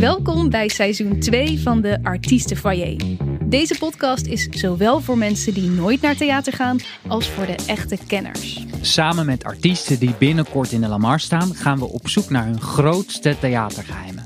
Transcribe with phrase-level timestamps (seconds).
[0.00, 3.16] Welkom bij seizoen 2 van de Artiestenfoyer.
[3.44, 6.78] Deze podcast is zowel voor mensen die nooit naar theater gaan
[7.08, 8.64] als voor de echte kenners.
[8.80, 12.60] Samen met artiesten die binnenkort in de Lamar staan, gaan we op zoek naar hun
[12.60, 14.24] grootste theatergeheimen.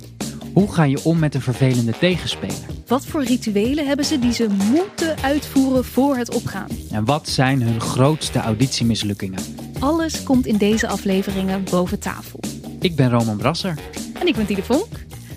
[0.53, 2.67] Hoe ga je om met een vervelende tegenspeler?
[2.87, 6.69] Wat voor rituelen hebben ze die ze moeten uitvoeren voor het opgaan?
[6.91, 9.43] En wat zijn hun grootste auditiemislukkingen?
[9.79, 12.41] Alles komt in deze afleveringen boven tafel.
[12.81, 13.75] Ik ben Roman Brasser.
[14.21, 14.89] En ik ben Tide Vonk.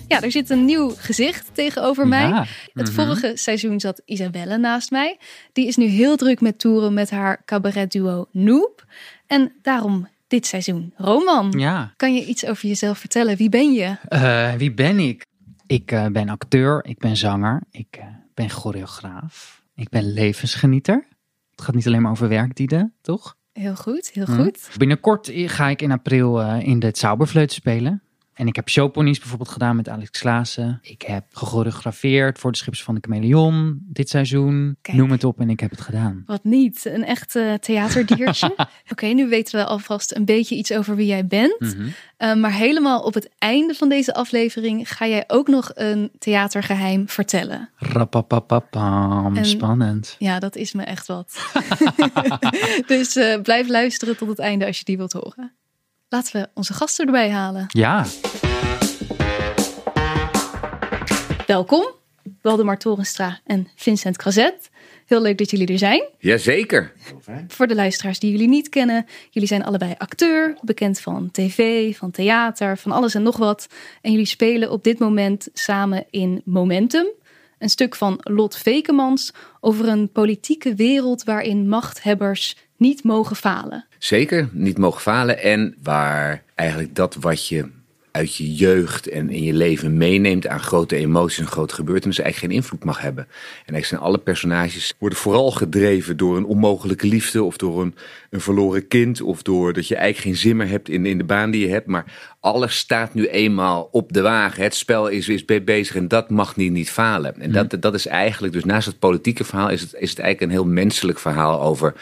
[0.08, 2.28] Ja, er zit een nieuw gezicht tegenover mij.
[2.28, 2.44] Ja.
[2.72, 2.92] Het Mhm.
[2.94, 5.18] vorige seizoen zat Isabelle naast mij.
[5.52, 8.84] Die is nu heel druk met toeren met haar cabaretduo Noop.
[9.26, 11.52] En daarom dit seizoen Roman.
[11.56, 11.92] Ja.
[11.96, 13.36] Kan je iets over jezelf vertellen?
[13.36, 13.96] Wie ben je?
[14.08, 15.24] Eh, wie ben ik?
[15.66, 21.06] Ik eh, ben acteur, ik ben zanger, ik eh, ben choreograaf, ik ben levensgenieter.
[21.50, 23.36] Het gaat niet alleen maar over werkdieden, toch?
[23.52, 24.42] Heel goed, heel Hm.
[24.42, 24.68] goed.
[24.76, 28.02] Binnenkort ga ik in april in de Zauberfleut spelen.
[28.36, 30.78] En ik heb showponies bijvoorbeeld gedaan met Alex Klaassen.
[30.82, 34.76] Ik heb gechoreografeerd voor de Schippers van de Chameleon dit seizoen.
[34.82, 34.96] Kijk.
[34.96, 36.22] Noem het op en ik heb het gedaan.
[36.26, 38.54] Wat niet, een echt eh, theaterdiertje.
[38.92, 41.60] Oké, nu weten we alvast een beetje iets over wie jij bent.
[41.60, 41.88] Mhm.
[42.16, 47.08] Eh, maar helemaal op het einde van deze aflevering ga jij ook nog een theatergeheim
[47.08, 47.70] vertellen.
[47.76, 50.16] Rapapapapam, En- spannend.
[50.18, 51.52] Ja, dat is me echt wat.
[52.86, 55.52] dus eh, blijf luisteren tot het einde als je die wilt horen.
[56.08, 57.66] Laten we onze gasten erbij halen.
[57.68, 58.06] Ja,
[61.46, 61.86] Welkom,
[62.42, 64.70] Waldemar Torenstra en Vincent Crozet.
[65.06, 66.08] Heel leuk dat jullie er zijn.
[66.18, 66.92] Jazeker.
[67.48, 72.10] Voor de luisteraars die jullie niet kennen, jullie zijn allebei acteur, bekend van tv, van
[72.10, 73.66] theater, van alles en nog wat.
[74.00, 77.06] En jullie spelen op dit moment samen in Momentum,
[77.58, 83.86] een stuk van Lot Vekemans over een politieke wereld waarin machthebbers niet mogen falen.
[83.98, 85.42] Zeker, niet mogen falen.
[85.42, 87.68] En waar eigenlijk dat wat je
[88.16, 92.52] uit je jeugd en in je leven meeneemt aan grote emoties en grote gebeurtenissen eigenlijk
[92.52, 93.24] geen invloed mag hebben.
[93.24, 97.94] En eigenlijk zijn alle personages worden vooral gedreven door een onmogelijke liefde of door een,
[98.30, 101.24] een verloren kind of door dat je eigenlijk geen zin meer hebt in, in de
[101.24, 101.86] baan die je hebt.
[101.86, 102.04] Maar
[102.40, 104.62] alles staat nu eenmaal op de wagen.
[104.62, 107.40] Het spel is, is be- bezig en dat mag niet, niet falen.
[107.40, 110.52] En dat, dat is eigenlijk, dus naast het politieke verhaal is het, is het eigenlijk
[110.52, 111.94] een heel menselijk verhaal over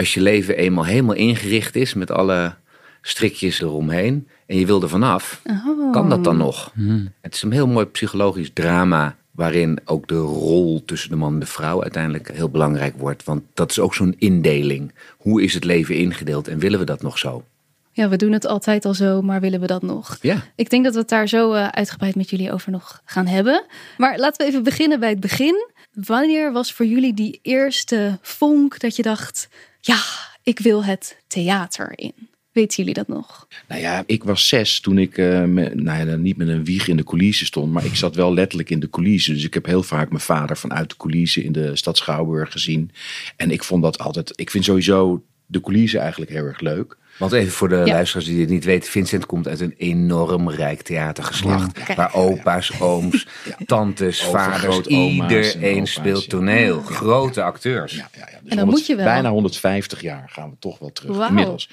[0.00, 2.54] als je leven eenmaal helemaal ingericht is met alle
[3.02, 5.92] strikjes eromheen en je wil er vanaf, Oh.
[5.92, 6.72] kan dat dan nog?
[7.20, 11.38] Het is een heel mooi psychologisch drama waarin ook de rol tussen de man en
[11.40, 13.24] de vrouw uiteindelijk heel belangrijk wordt.
[13.24, 14.92] Want dat is ook zo'n indeling.
[15.16, 17.44] Hoe is het leven ingedeeld en willen we dat nog zo?
[17.92, 20.18] Ja, we doen het altijd al zo, maar willen we dat nog?
[20.20, 20.42] Ja.
[20.54, 23.64] Ik denk dat we het daar zo eh, uitgebreid met jullie over nog gaan hebben.
[23.98, 25.68] Maar laten we even beginnen bij het begin.
[25.92, 29.48] Wanneer was voor jullie die eerste vonk dat je dacht:
[29.80, 30.02] ja,
[30.42, 32.28] ik wil het theater in?
[32.52, 33.46] Weten jullie dat nog?
[33.68, 36.96] Nou ja, ik was zes toen ik eh, nou ja, niet met een wieg in
[36.96, 37.72] de coulissen stond.
[37.72, 39.34] Maar ik zat wel letterlijk in de coulissen.
[39.34, 42.90] Dus ik heb heel vaak mijn vader vanuit de coulissen in de stad Schouwburg gezien.
[43.36, 44.32] En ik vond dat altijd...
[44.34, 46.96] Ik vind sowieso de coulissen eigenlijk heel erg leuk.
[47.20, 47.84] Want even voor de Ja.
[47.84, 51.78] luisteraars die het niet weten, Vincent komt uit een enorm rijk theatergeslacht.
[51.88, 51.94] Ja.
[51.94, 53.26] Waar opa's, ooms,
[53.66, 56.76] tantes, vaders, iedereen opa's, speelt toneel.
[56.76, 56.94] Ja.
[56.94, 57.94] Grote acteurs.
[57.94, 58.38] Ja, ja, ja.
[58.42, 59.04] Dus En dan moet je wel.
[59.04, 61.70] Bijna 150 jaar gaan we toch wel terug inmiddels.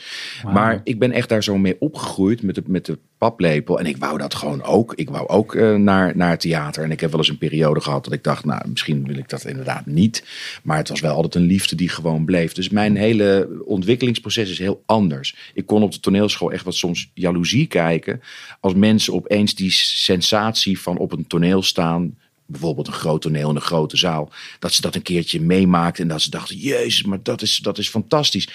[0.51, 3.79] Maar ik ben echt daar zo mee opgegroeid met de, met de paplepel.
[3.79, 4.93] En ik wou dat gewoon ook.
[4.95, 6.83] Ik wou ook eh, naar, naar het theater.
[6.83, 9.29] En ik heb wel eens een periode gehad dat ik dacht, nou, misschien wil ik
[9.29, 10.23] dat inderdaad niet.
[10.63, 12.53] Maar het was wel altijd een liefde die gewoon bleef.
[12.53, 15.35] Dus mijn hele ontwikkelingsproces is heel anders.
[15.53, 18.21] Ik kon op de toneelschool echt wat soms jaloezie kijken.
[18.59, 22.15] Als mensen opeens die sensatie van op een toneel staan
[22.47, 26.09] bijvoorbeeld een groot toneel in een grote zaal, dat ze dat een keertje meemaakten en
[26.09, 28.49] dat ze dachten, jezus, maar dat is, dat is fantastisch.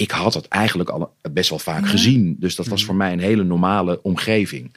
[0.00, 3.20] Ik had dat eigenlijk al best wel vaak gezien, dus dat was voor mij een
[3.20, 4.70] hele normale omgeving.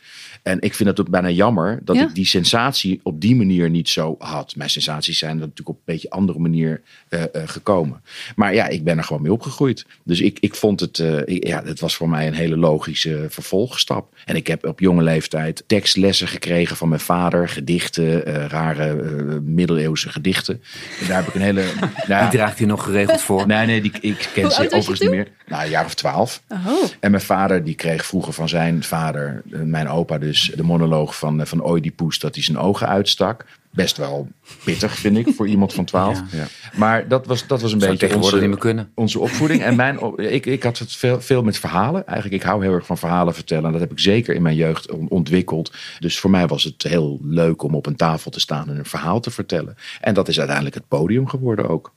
[0.43, 2.01] En ik vind het ook bijna jammer dat Ja.
[2.07, 4.55] ik die sensatie op die manier niet zo had.
[4.55, 8.01] Mijn sensaties zijn er natuurlijk op een beetje andere manier eh, eh, gekomen.
[8.35, 9.85] Maar ja, ik ben er gewoon mee opgegroeid.
[10.03, 13.25] Dus ik, ik vond het, eh, ik- ja, het was voor mij een hele logische
[13.29, 14.13] vervolgstap.
[14.25, 19.37] En ik heb op jonge leeftijd tekstlessen gekregen van mijn vader, gedichten, eh, rare eh,
[19.43, 20.61] middeleeuwse gedichten.
[21.01, 21.63] En daar heb ik een hele.
[22.07, 23.47] Nou, Die draagt hij nog geregeld voor.
[23.47, 25.27] Nee, nee, die, ik ken ze overigens niet meer.
[25.47, 26.41] Nou, een jaar of twaalf.
[26.49, 30.63] Oh, En mijn vader die kreeg vroeger van zijn vader, eh, mijn opa dus, de
[30.63, 33.45] monoloog van, eh, van Oedipus dat hij zijn ogen uitstak.
[33.69, 34.27] Best wel
[34.63, 36.21] pittig, vind ik, voor iemand van 12.
[36.31, 36.45] Ja.
[36.75, 38.91] Maar dat was, dat was een Zou beetje tegenwoordig onze, niet meer kunnen.
[38.95, 39.61] onze opvoeding.
[39.63, 42.05] En mijn, op- ik, ik had het veel, veel met verhalen.
[42.07, 43.65] Eigenlijk, ik hou heel erg van verhalen vertellen.
[43.65, 45.71] En dat heb ik zeker in mijn jeugd on- ontwikkeld.
[45.99, 48.85] Dus voor mij was het heel leuk om op een tafel te staan en een
[48.85, 49.75] verhaal te vertellen.
[50.01, 51.93] En dat is uiteindelijk het podium geworden ook.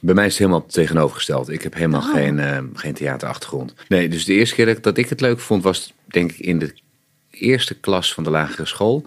[0.00, 1.48] Bij mij is het helemaal tegenovergesteld.
[1.48, 2.12] Ik heb helemaal Oh.
[2.12, 3.74] geen, eh, geen theaterachtergrond.
[3.88, 6.74] Nee, dus de eerste keer dat ik, het leuk vond was denk ik in de,
[7.40, 9.06] eerste klas van de lagere school.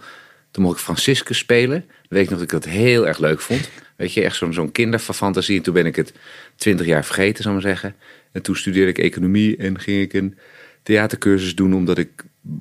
[0.52, 1.86] Toen mocht ik Franciscus spelen.
[2.10, 3.70] Weet ik nog dat ik dat heel erg leuk vond.
[3.96, 5.58] Weet je, echt zo'n zo'n kinderfantasie.
[5.58, 6.14] En toen ben ik het
[6.56, 7.96] twintig jaar vergeten, zou ik maar zeggen.
[8.32, 10.38] En toen studeerde ik economie en ging ik een
[10.84, 11.74] theatercursus doen.
[11.74, 12.10] Omdat ik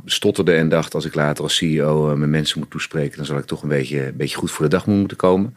[0.04, 3.16] stotterde en dacht, als ik later als CEO uh, mijn mensen moet toespreken...
[3.16, 5.56] dan zal ik toch een beetje, een beetje goed voor de dag moeten komen.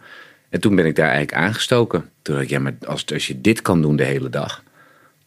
[0.54, 2.10] En toen ben ik daar eigenlijk aangestoken.
[2.22, 4.64] Toen dacht ik, ja, maar als, als je dit kan doen de hele dag...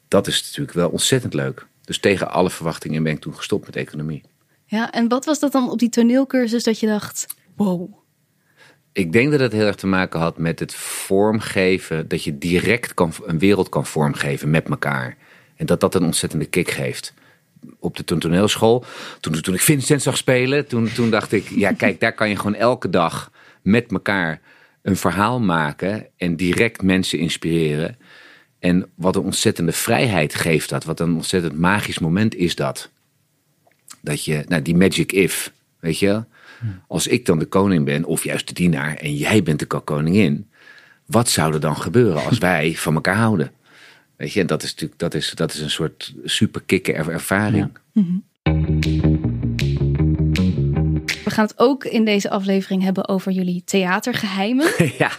[0.08, 1.67] dat is natuurlijk wel ontzettend leuk.
[1.84, 4.23] Dus tegen alle verwachtingen ben ik toen gestopt met economie.
[4.64, 7.26] Ja, en wat was dat dan op die toneelcursus dat je dacht,
[7.56, 7.94] wow...
[8.93, 12.08] Ik denk dat het heel erg te maken had met het vormgeven.
[12.08, 15.17] Dat je direct kan, een wereld kan vormgeven met elkaar.
[15.56, 17.14] En dat dat een ontzettende kick geeft.
[17.79, 18.84] Op de toneelschool,
[19.20, 22.37] toen, toen ik Vincent zag spelen, toen, toen dacht ik: ja, kijk, daar kan je
[22.37, 23.31] gewoon elke dag
[23.62, 24.40] met elkaar
[24.87, 26.06] een verhaal maken.
[26.17, 27.97] En direct mensen inspireren.
[28.59, 30.85] En wat een ontzettende vrijheid geeft dat.
[30.85, 32.91] Wat een ontzettend magisch moment is dat.
[34.00, 36.25] Dat je, nou, die magic if, weet je
[36.88, 40.49] als ik dan de koning ben, of juist de dienaar, en jij bent de koningin,
[41.06, 43.53] wat zou er dan gebeuren als wij van elkaar houden?
[44.17, 47.71] Weet je, dat is natuurlijk dat is, dat is een soort super kikke ervaring.
[47.93, 48.03] Ja.
[48.03, 49.06] Mm -hmm.
[51.37, 54.67] We gaan het ook in deze aflevering hebben over jullie theatergeheimen.
[54.99, 55.11] Ja.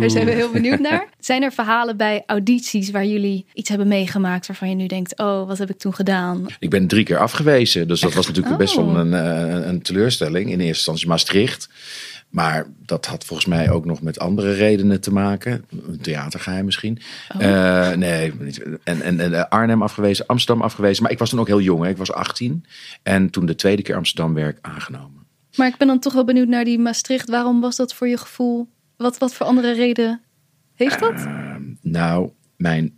[0.00, 1.08] Daar zijn we heel benieuwd naar.
[1.20, 5.46] Zijn er verhalen bij audities waar jullie iets hebben meegemaakt waarvan je nu denkt: oh,
[5.46, 6.46] wat heb ik toen gedaan?
[6.58, 8.94] Ik ben drie keer afgewezen, dus dat was natuurlijk best wel oh.
[8.94, 10.44] een, een, een teleurstelling.
[10.44, 11.68] In eerste instantie Maastricht.
[12.28, 15.64] Maar dat had volgens mij ook nog met andere redenen te maken.
[15.70, 16.98] Een theatergeheim misschien.
[17.36, 17.42] Oh.
[17.42, 18.32] Uh, nee,
[18.84, 21.02] en, en, en, eh, Arnhem afgewezen, Amsterdam afgewezen.
[21.02, 21.88] Maar ik was toen ook heel jong, hè.
[21.88, 22.64] ik was 18.
[23.02, 25.23] En toen de tweede keer Amsterdam werk aangenomen.
[25.56, 27.30] Maar ik ben dan toch wel benieuwd naar die Maastricht.
[27.30, 28.68] Waarom was dat voor je gevoel?
[28.96, 30.20] Wat, wat voor andere reden
[30.74, 31.12] heeft dat?
[31.12, 32.92] Uh, nou, mijn,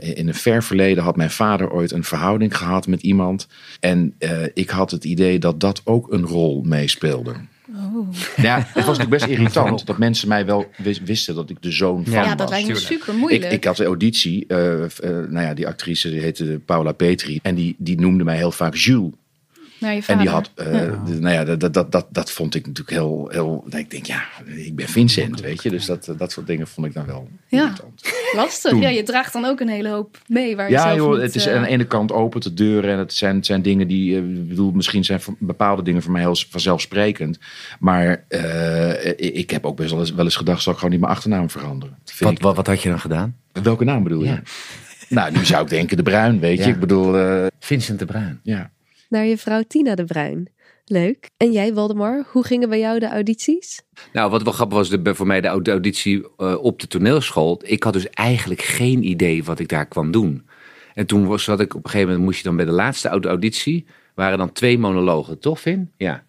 [0.00, 3.46] in een ver verleden had mijn vader ooit een verhouding gehad met iemand.
[3.80, 7.34] En uh, ik had het idee dat dat ook een rol meespeelde.
[7.76, 8.08] Oh.
[8.36, 10.66] Ja, het was natuurlijk best irritant dat mensen mij wel
[11.04, 12.28] wisten dat ik de zoon van ja, was.
[12.28, 13.44] Ja, dat lijkt me super moeilijk.
[13.44, 17.38] Ik, ik had de auditie, uh, uh, nou ja, die actrice die heette Paula Petri.
[17.42, 19.12] En die, die noemde mij heel vaak Jules.
[19.80, 20.66] En die had, uh,
[21.04, 23.64] nou ja, dat, dat, dat, dat vond ik natuurlijk heel, heel.
[23.70, 25.70] Ik denk, ja, ik ben Vincent, weet je.
[25.70, 27.72] Dus dat, dat soort dingen vond ik dan wel ja.
[28.34, 28.80] Lastig.
[28.80, 30.56] Ja, je draagt dan ook een hele hoop mee.
[30.56, 31.54] Waar je ja, zelf joh, het is uh...
[31.54, 32.90] aan de ene kant open de deuren.
[32.90, 36.20] En het zijn, het zijn dingen die, uh, bedoel, misschien zijn bepaalde dingen voor mij
[36.20, 37.38] heel vanzelfsprekend.
[37.78, 41.02] Maar uh, ik heb ook best wel eens, wel eens gedacht, zal ik gewoon niet
[41.02, 41.98] mijn achternaam veranderen.
[42.18, 43.36] Wat, wat, wat had je dan gedaan?
[43.62, 44.40] Welke naam bedoel je?
[45.08, 46.70] Nou, nu zou ik denken de Bruin, weet je.
[46.70, 47.48] Ik bedoel...
[47.58, 48.40] Vincent de Bruin.
[48.42, 48.70] Ja
[49.08, 50.48] naar je vrouw Tina de Bruin.
[50.84, 51.30] Leuk.
[51.36, 53.82] En jij, Waldemar, hoe gingen bij jou de audities?
[54.12, 57.60] Nou, wat wel grappig was de, voor mij de auditie uh, op de toneelschool.
[57.64, 60.46] Ik had dus eigenlijk geen idee wat ik daar kwam doen.
[60.94, 63.08] En toen was, zat ik op een gegeven moment, moest je dan bij de laatste
[63.08, 65.90] auditie, waren dan twee monologen, toch Vin?
[65.96, 66.24] Ja.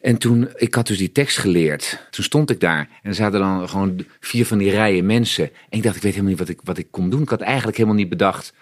[0.00, 2.06] En toen, ik had dus die tekst geleerd.
[2.10, 5.44] Toen stond ik daar en er zaten dan gewoon vier van die rijen mensen.
[5.44, 7.22] En ik dacht, ik weet helemaal niet wat ik, wat ik kon doen.
[7.22, 8.52] Ik had eigenlijk helemaal niet bedacht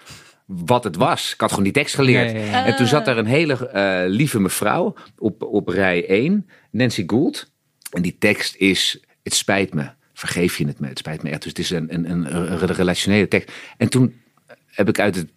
[0.52, 1.32] wat het was.
[1.32, 2.32] Ik had gewoon die tekst geleerd.
[2.52, 7.50] En toen zat er een hele uh, lieve mevrouw op, op rij 1, Nancy Gould.
[7.90, 11.42] En die tekst is: Het spijt me, vergeef je het me, het spijt me echt.
[11.42, 13.52] Dus het is een, een, een, een relationele tekst.
[13.76, 14.20] En toen
[14.66, 15.28] heb ik uit het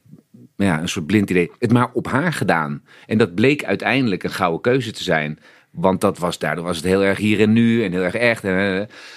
[0.56, 1.52] ja, een soort blind idee.
[1.60, 2.84] Het maar op haar gedaan.
[3.06, 5.40] En dat bleek uiteindelijk een gouden keuze te zijn.
[5.74, 8.42] Want dat was, daardoor was het heel erg hier en nu en heel erg echt.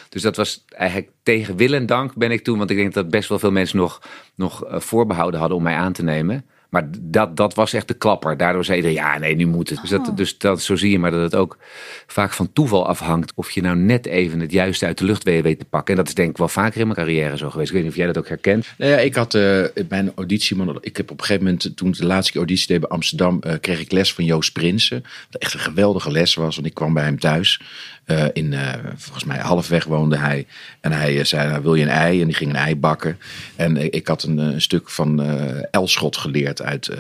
[0.09, 2.59] Dus dat was eigenlijk tegen wil en dank ben ik toen.
[2.59, 4.01] Want ik denk dat best wel veel mensen nog,
[4.35, 6.45] nog eh, voorbehouden hadden om mij aan te nemen.
[6.77, 8.37] Maar dat, dat was echt de klapper.
[8.37, 9.81] Daardoor zeiden ja, nee, nu moet het.
[9.81, 10.17] Dus, dat, oh.
[10.17, 11.59] dus dat, zo zie je maar dat het ook
[12.07, 13.33] vaak van toeval afhangt.
[13.35, 15.95] Of je nou net even het juiste uit de lucht weet te pakken.
[15.95, 17.69] En dat is denk ik wel vaker in mijn carrière zo geweest.
[17.69, 18.67] Ik weet niet of jij dat ook herkent.
[18.79, 20.57] Nou ja, ik had uh, mijn auditie.
[20.81, 23.53] Ik heb op een gegeven moment, toen de laatste keer auditie deed bij Amsterdam, uh,
[23.61, 25.05] kreeg ik les van Joost Prinsen.
[25.31, 26.55] Wat echt een geweldige les was.
[26.55, 27.61] Want ik kwam bij hem thuis.
[28.07, 30.47] Uh, in, uh, volgens mij halfweg woonde hij.
[30.81, 32.21] En hij zei, nou, wil je een ei?
[32.21, 33.19] En die ging een ei bakken.
[33.57, 35.23] En ik had een, een stuk van
[35.71, 36.91] Elschot geleerd uit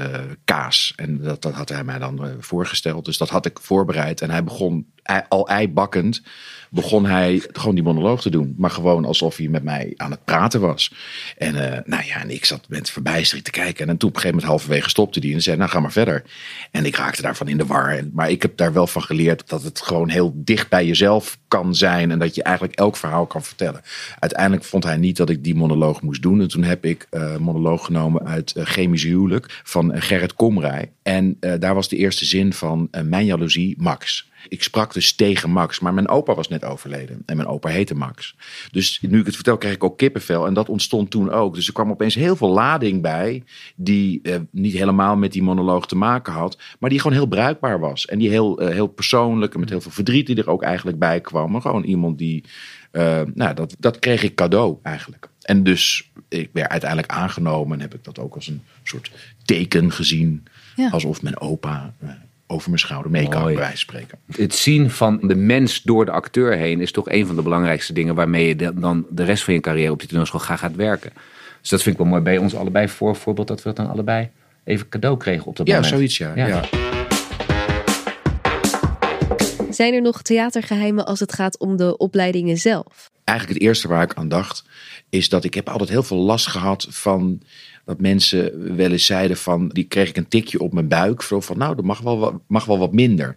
[0.45, 0.93] kaas.
[0.97, 3.05] En dat, dat had hij mij dan voorgesteld.
[3.05, 4.21] Dus dat had ik voorbereid.
[4.21, 4.87] En hij begon
[5.29, 6.23] al eibakkend
[6.71, 8.55] begon hij gewoon die monoloog te doen.
[8.57, 10.93] Maar gewoon alsof hij met mij aan het praten was.
[11.39, 13.89] En uh, nou ja, en ik zat met verbijstering te kijken.
[13.89, 16.25] En toen op een gegeven moment halverwege stopte die en zei, nou ga maar verder.
[16.71, 18.01] En ik raakte daarvan in de war.
[18.13, 21.75] Maar ik heb daar wel van geleerd dat het gewoon heel dicht bij jezelf kan
[21.75, 22.11] zijn.
[22.11, 23.81] En dat je eigenlijk elk verhaal kan vertellen.
[24.19, 26.41] Uiteindelijk vond hij niet dat ik die monoloog moest doen.
[26.41, 30.91] En toen heb ik uh, monoloog genomen uit uh, Chemisch Huwelijk van Gerrit Komrij.
[31.07, 34.31] En eh, daar was de eerste zin van eh, mijn jaloezie, Max.
[34.49, 37.23] Ik sprak dus tegen Max, maar mijn opa was net overleden.
[37.27, 38.37] En mijn opa heette Max.
[38.71, 40.47] Dus nu ik het vertel, kreeg ik ook kippenvel.
[40.47, 41.55] En dat ontstond toen ook.
[41.55, 43.43] Dus er kwam opeens heel veel lading bij.
[43.77, 46.59] Die eh, niet helemaal met die monoloog te maken had.
[46.79, 48.07] Maar die gewoon heel bruikbaar was.
[48.07, 51.21] En die heel, heel persoonlijk en met heel veel verdriet die er ook eigenlijk bij
[51.21, 51.51] kwam.
[51.51, 52.45] Maar gewoon iemand die.
[52.97, 55.29] Eh, nou, dat, dat kreeg ik cadeau eigenlijk.
[55.43, 59.11] En dus ik werd uiteindelijk aangenomen en heb ik dat ook als een soort
[59.45, 60.45] teken gezien.
[60.77, 60.89] Ja.
[60.91, 62.09] Alsof mijn opa eh,
[62.47, 64.19] over mijn schouder mee kan, bij wijze van spreken.
[64.37, 67.93] Het zien van de mens door de acteur heen is toch een van de belangrijkste
[67.93, 70.75] dingen waarmee je de- dan de rest van je carrière op die toneelschool gaat, gaat
[70.77, 71.13] werken.
[71.61, 73.89] Dus dat vind ik wel mooi bij ons allebei voor voorbeeld dat we het dan
[73.91, 74.29] allebei
[74.65, 75.93] even cadeau kregen op dat Ja, moment.
[75.93, 76.33] zoiets ja.
[76.35, 76.47] Ja.
[76.47, 76.61] ja.
[79.77, 83.11] Zijn er nog theatergeheimen als het gaat om de opleidingen zelf?
[83.25, 84.65] Eigenlijk het eerste waar ik aan dacht,
[85.11, 87.43] is dat ik heb altijd heel veel last gehad van
[87.85, 91.23] dat mensen wel eens zeiden van, die kreeg ik een tikje op mijn buik.
[91.23, 93.37] Van, nou, dat mag wel, wat, mag wel wat minder.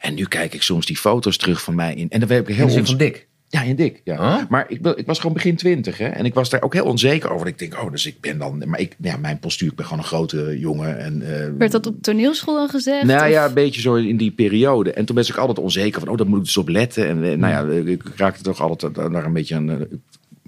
[0.00, 2.10] En nu kijk ik soms die foto's terug van mij in.
[2.10, 3.28] En dan ben ik heel In de zin ons- van dik.
[3.52, 4.00] Ja, in dik.
[4.04, 4.16] Ja.
[4.38, 4.48] Huh?
[4.48, 5.98] Maar ik, wil- ik was gewoon begin twintig.
[5.98, 6.04] Hè?
[6.08, 7.46] En ik was daar ook heel onzeker over.
[7.46, 8.62] Ik denk, oh, dus ik ben dan.
[8.66, 10.98] Maar ik, ja, mijn postuur, ik ben gewoon een grote jongen.
[10.98, 13.04] En, eh, Werd dat op toneelschool dan gezegd?
[13.04, 14.92] nou Of- ja, een beetje zo in die periode.
[14.92, 17.06] En toen was ik altijd onzeker van, oh, daar moet ik dus op letten.
[17.08, 19.76] En eh, nou ja, ik raakte toch altijd daar een beetje een, eh,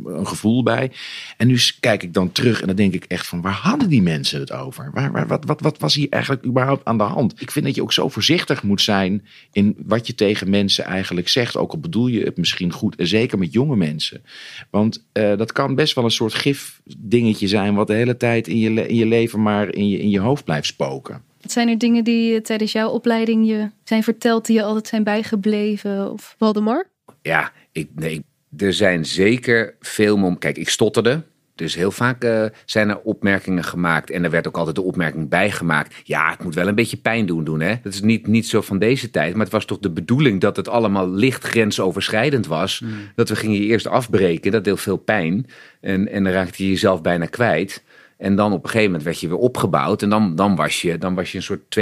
[0.05, 0.91] een gevoel bij.
[1.37, 4.03] En nu kijk ik dan terug en dan denk ik echt van, waar hadden die
[4.03, 4.91] mensen het over?
[4.95, 7.41] Waar, waar, wat, wat, wat was hier eigenlijk überhaupt aan de hand?
[7.41, 11.29] Ik vind dat je ook zo voorzichtig moet zijn in wat je tegen mensen eigenlijk
[11.29, 11.57] zegt.
[11.57, 14.23] Ook al bedoel je het misschien goed, en zeker met jonge mensen.
[14.71, 17.75] Want eh, dat kan best wel een soort gifdingetje zijn...
[17.75, 20.21] wat de hele tijd in je, le- in je leven maar in je, in je
[20.21, 21.23] hoofd blijft spoken.
[21.41, 25.05] Zijn er dingen die eh, tijdens jouw opleiding je zijn verteld die je altijd zijn
[25.05, 26.13] bijgebleven?
[26.13, 26.35] Of...
[26.39, 26.87] Waldemar?
[27.23, 28.23] Ja, ik, nee, ik-
[28.57, 30.39] er zijn zeker veel mom.
[30.39, 31.23] Kijk, ik stotterde.
[31.55, 34.11] Dus heel vaak eh, zijn er opmerkingen gemaakt.
[34.11, 35.95] En er werd ook altijd de opmerking bijgemaakt.
[36.05, 37.75] Ja, het moet wel een beetje pijn doen, doen hè.
[37.83, 39.33] Dat is niet, niet zo van deze tijd.
[39.33, 42.85] Maar het was toch de bedoeling dat het allemaal licht grensoverschrijdend was.
[43.15, 44.53] Dat we gingen je eerst afbreken.
[44.53, 45.47] Dat deed veel pijn.
[45.81, 47.85] En, en dan raakte je jezelf bijna kwijt.
[48.17, 50.03] En dan op een gegeven moment werd je weer opgebouwd.
[50.03, 51.79] En dan, dan, was, je, dan was je een soort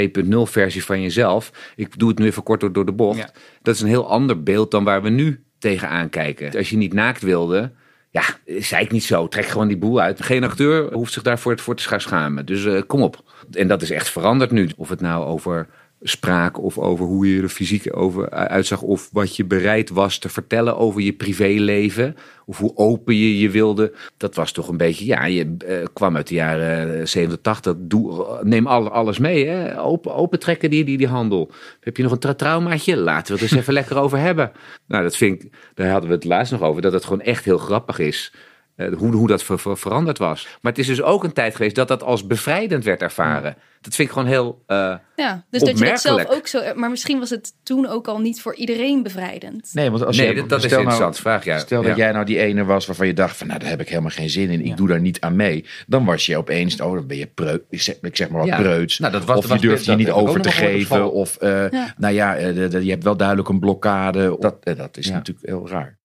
[0.47, 1.73] 2.0 versie van jezelf.
[1.77, 3.19] Ik doe het nu even kort door, door de bocht.
[3.19, 3.31] Ja.
[3.63, 6.57] Dat is een heel ander beeld dan waar we nu tegenaan kijken.
[6.57, 7.73] Als je niet naakt wilde,
[8.11, 9.29] ja, zei ik niet zo.
[9.29, 10.23] Trek gewoon die boel uit.
[10.23, 12.47] Geen acteur hoeft zich daarvoor voor te schamen.
[12.47, 13.23] Dus eh, kom op.
[13.53, 14.71] En dat is echt veranderd nu.
[14.77, 15.69] Of het nou over
[16.03, 18.83] spraak of over hoe je er fysiek over uitzag.
[18.83, 22.17] Of wat je bereid was te vertellen over je privéleven.
[22.47, 23.93] Of hoe open je je wilde.
[24.17, 27.75] Dat was toch een beetje, ja, je eh, kwam uit de jaren 70, 80.
[27.79, 29.47] Doe, neem al, alles mee.
[29.47, 29.81] Hè?
[29.81, 31.51] Open, open trekken die, die, die handel.
[31.81, 32.97] Heb je nog een tra- traumaatje?
[32.97, 34.53] Laten we het eens even lekker over hebben.
[34.87, 36.83] Nou, dat vind ik, daar hadden we het laatst nog over.
[36.83, 38.33] Dat het gewoon echt heel grappig is.
[38.81, 40.47] Eh, hoe, hoe dat ver- ver- veranderd was.
[40.61, 43.57] Maar het is dus ook een tijd geweest dat dat als bevrijdend werd ervaren.
[43.81, 44.63] Dat vind ik gewoon heel.
[44.67, 46.31] eh, Ja, dus dat je dat zelf Opmerkelijk.
[46.41, 46.75] ook zo...
[46.81, 49.71] Maar misschien was het toen ook al niet voor iedereen bevrijdend.
[49.73, 51.59] Nee, want als Nee, je, dat- dat is nou- vraag, ja.
[51.59, 51.89] Stel Ja.
[51.89, 54.11] dat jij nou die ene was waarvan je dacht van, nou, daar heb ik helemaal
[54.11, 54.61] geen zin in.
[54.61, 54.75] Ik Ja.
[54.75, 55.65] doe daar niet aan mee.
[55.87, 58.49] Dan was je opeens, oh, dan ben je preu, ik zeg, ik zeg maar wat
[58.49, 58.57] Ja.
[58.61, 58.99] preuts.
[58.99, 61.13] Nou, dat was- of je was- durft je niet over te geven.
[61.13, 61.95] Of, eh, Ja.
[61.97, 64.37] nou ja, de- de- je hebt wel duidelijk een blokkade.
[64.41, 65.13] Dat, dat is Ja.
[65.15, 65.99] natuurlijk heel raar.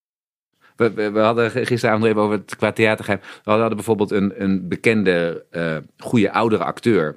[0.76, 3.22] We, we, we hadden gisteravond nog even over het qua theatergeheim.
[3.44, 7.16] We hadden bijvoorbeeld een, een bekende, eh goede oudere acteur.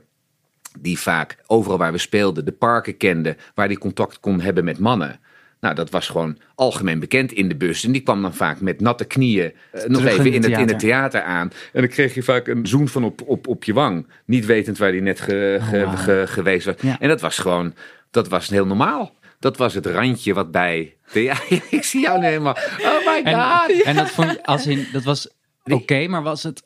[0.81, 3.37] Die vaak overal waar we speelden de parken kende.
[3.55, 5.21] Waar die contact kon hebben met mannen.
[5.61, 7.85] Nou, dat was gewoon algemeen bekend in de bus.
[7.85, 10.69] En die kwam dan vaak met natte knieën eh, nog even in het het, in
[10.69, 10.79] het theater.
[10.79, 11.51] theater aan.
[11.73, 14.07] En dan kreeg je vaak een zoen van op, op, op je wang.
[14.25, 15.97] Niet wetend waar die net ge- ge- wauw.
[15.97, 16.75] ge- geweest was.
[16.81, 16.97] Ja.
[17.01, 17.75] En dat was gewoon,
[18.11, 19.15] dat was heel normaal.
[19.39, 20.97] Dat was het randje wat bij...
[21.13, 21.37] Ja,
[21.71, 22.57] ik zie jou nu helemaal...
[22.79, 23.83] Oh my god!
[23.83, 25.29] en dat, vond je, als in, dat was
[25.65, 26.63] oké, maar was het,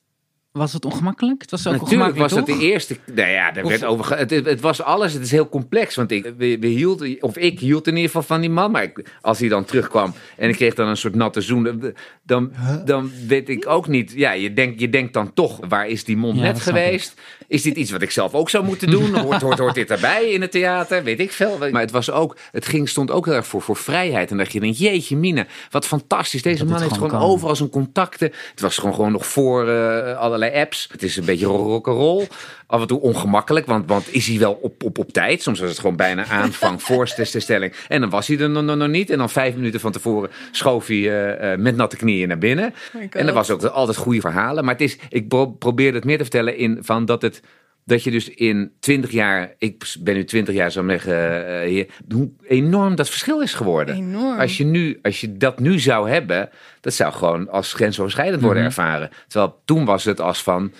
[0.53, 1.41] was het ongemakkelijk?
[1.41, 2.97] Het was ook Natuurlijk was het de eerste.
[3.15, 4.05] Nou ja, daar Of- werd over.
[4.05, 5.13] ge- Het, het was alles.
[5.13, 5.95] Het is heel complex.
[5.95, 8.71] Want ik, we, we hielden, of ik hield in ieder geval van die man.
[8.71, 11.95] Maar ik- als hij dan terugkwam en ik kreeg dan een soort natte zoen.
[12.23, 12.53] Dan,
[12.85, 14.13] dan weet ik ook niet.
[14.15, 17.21] Ja, je denkt, je denkt dan toch, waar is die mond Ja, net dat geweest?
[17.49, 19.15] Is dit iets wat ik zelf ook zou moeten doen?
[19.25, 21.05] Hoort, hoort, hoort dit erbij in het theater?
[21.05, 21.59] Weet ik veel.
[21.71, 24.31] Maar het, was ook, het ging, stond ook heel erg voor, voor vrijheid.
[24.31, 26.43] En dat je denkt, jeetje mine, wat fantastisch.
[26.43, 27.31] Deze Dat man heeft gewoon gewoon kan.
[27.35, 28.33] overal zijn contacten.
[28.51, 30.89] Het was gewoon, gewoon nog voor eh, allerlei apps.
[30.93, 32.27] Het is een beetje rock'n'roll.
[32.67, 35.43] Af en toe ongemakkelijk, want, want is hij wel op, op, op tijd?
[35.43, 37.75] Soms was het gewoon bijna aanvang voor de stelling.
[37.89, 39.11] En dan was hij er nog, nog, nog niet.
[39.11, 42.75] En dan vijf minuten van tevoren schoof hij eh, eh, met natte knieën naar binnen.
[43.11, 44.65] En er was ook altijd goede verhalen.
[44.65, 47.43] Maar het is, ik pro- probeerde het meer te vertellen in van dat het
[47.85, 51.87] dat je dus in 20 jaar, ik ben nu 20 jaar zou zeggen, eh, hier,
[52.15, 53.95] hoe enorm dat verschil is geworden.
[53.95, 54.39] Enorm.
[54.41, 58.63] Als je, nu, als je dat nu zou hebben, dat zou gewoon als grensoverschrijdend worden
[58.63, 58.71] Mhm.
[58.71, 59.11] ervaren.
[59.29, 60.73] Terwijl toen was het als van,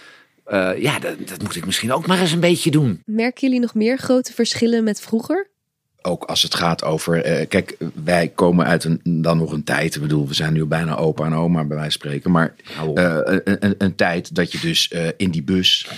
[0.45, 3.01] eh, ja, dat, dat moet ik misschien ook maar eens een beetje doen.
[3.05, 5.51] Merken jullie nog meer grote verschillen met vroeger?
[6.03, 7.25] Ook als het gaat over.
[7.25, 9.95] eh, kijk, wij komen uit een, dan nog een tijd.
[9.95, 12.31] Ik bedoel, we zijn nu bijna opa en oma bij wijze van spreken.
[12.31, 12.55] Maar
[12.95, 15.89] eh, een, een, een tijd dat je dus eh, in die bus.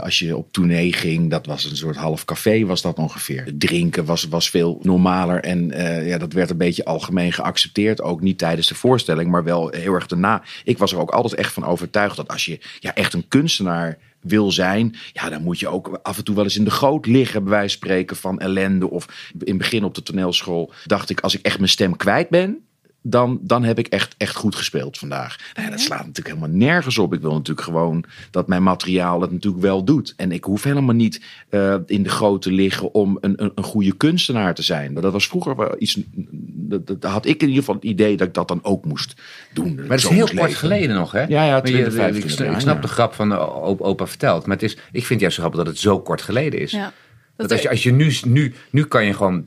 [0.00, 3.52] als je op tournee ging, dat was een soort half café, was dat ongeveer.
[3.58, 5.40] Drinken was, was veel normaler.
[5.40, 5.68] En
[6.04, 8.02] ja, dat werd een beetje algemeen geaccepteerd.
[8.02, 10.42] Ook niet tijdens de voorstelling, maar wel heel erg daarna.
[10.64, 13.98] Ik was er ook altijd echt van overtuigd dat als je ja, echt een kunstenaar
[14.20, 17.06] wil zijn, ja, dan moet je ook af en toe wel eens in de goot
[17.06, 18.90] liggen, bij wijze van spreken van ellende.
[18.90, 22.28] Of in het begin op de toneelschool dacht ik, als ik echt mijn stem kwijt
[22.28, 22.67] ben,
[23.10, 25.36] dan, dan heb ik echt, echt goed gespeeld vandaag.
[25.54, 27.14] Nou ja, dat slaat natuurlijk helemaal nergens op.
[27.14, 30.14] Ik wil natuurlijk gewoon dat mijn materiaal het natuurlijk wel doet.
[30.16, 33.64] En ik hoef helemaal niet eh, in de goot te liggen om een, een, een
[33.64, 34.92] goede kunstenaar te zijn.
[34.92, 35.98] Maar dat was vroeger wel iets.
[36.54, 39.20] Dat, dat had ik in ieder geval het idee dat ik dat dan ook moest
[39.52, 39.74] doen.
[39.74, 41.20] Maar het is heel kort geleden nog, hè?
[41.20, 42.80] Ja, ja, Maar je- 20, ik, 25 snap- ik jaar, snap ja.
[42.80, 44.46] de grap van de op- opa verteld.
[44.46, 46.70] Maar het is, ik vind het juist zo grappig dat het zo kort geleden is.
[46.70, 46.92] Ja.
[47.36, 49.46] Dat als je, als je nu, nu, nu kan je gewoon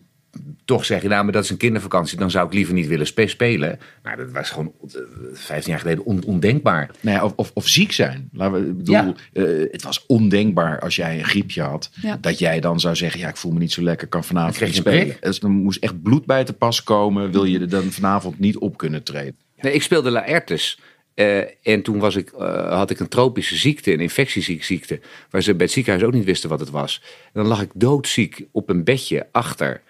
[0.65, 2.17] toch zeggen, nou, maar dat is een kindervakantie.
[2.17, 3.79] Dan zou ik liever niet willen spe- spelen.
[4.03, 4.99] Maar dat was gewoon eh,
[5.33, 6.89] 15 jaar geleden on- ondenkbaar.
[6.99, 8.29] Nou ja, of, of, of ziek zijn.
[8.33, 9.13] Laten we, ik bedoel, Ja.
[9.33, 11.89] eh, het was ondenkbaar als jij een griepje had.
[12.01, 12.17] Ja.
[12.21, 14.69] Dat jij dan zou zeggen, ja, ik voel me niet zo lekker, kan vanavond niet
[14.69, 15.15] je spelen.
[15.19, 17.31] Dus dan moest echt bloed bij te pas komen.
[17.31, 19.35] Wil je er dan vanavond niet op kunnen treden.
[19.61, 20.79] Nee, ik speelde Laertes.
[21.13, 22.31] Eh, en toen was ik,
[22.69, 26.49] had ik een tropische ziekte, een infectieziekte, waar ze bij het ziekenhuis ook niet wisten
[26.49, 27.01] wat het was.
[27.23, 29.81] En dan lag ik doodziek op een bedje achter.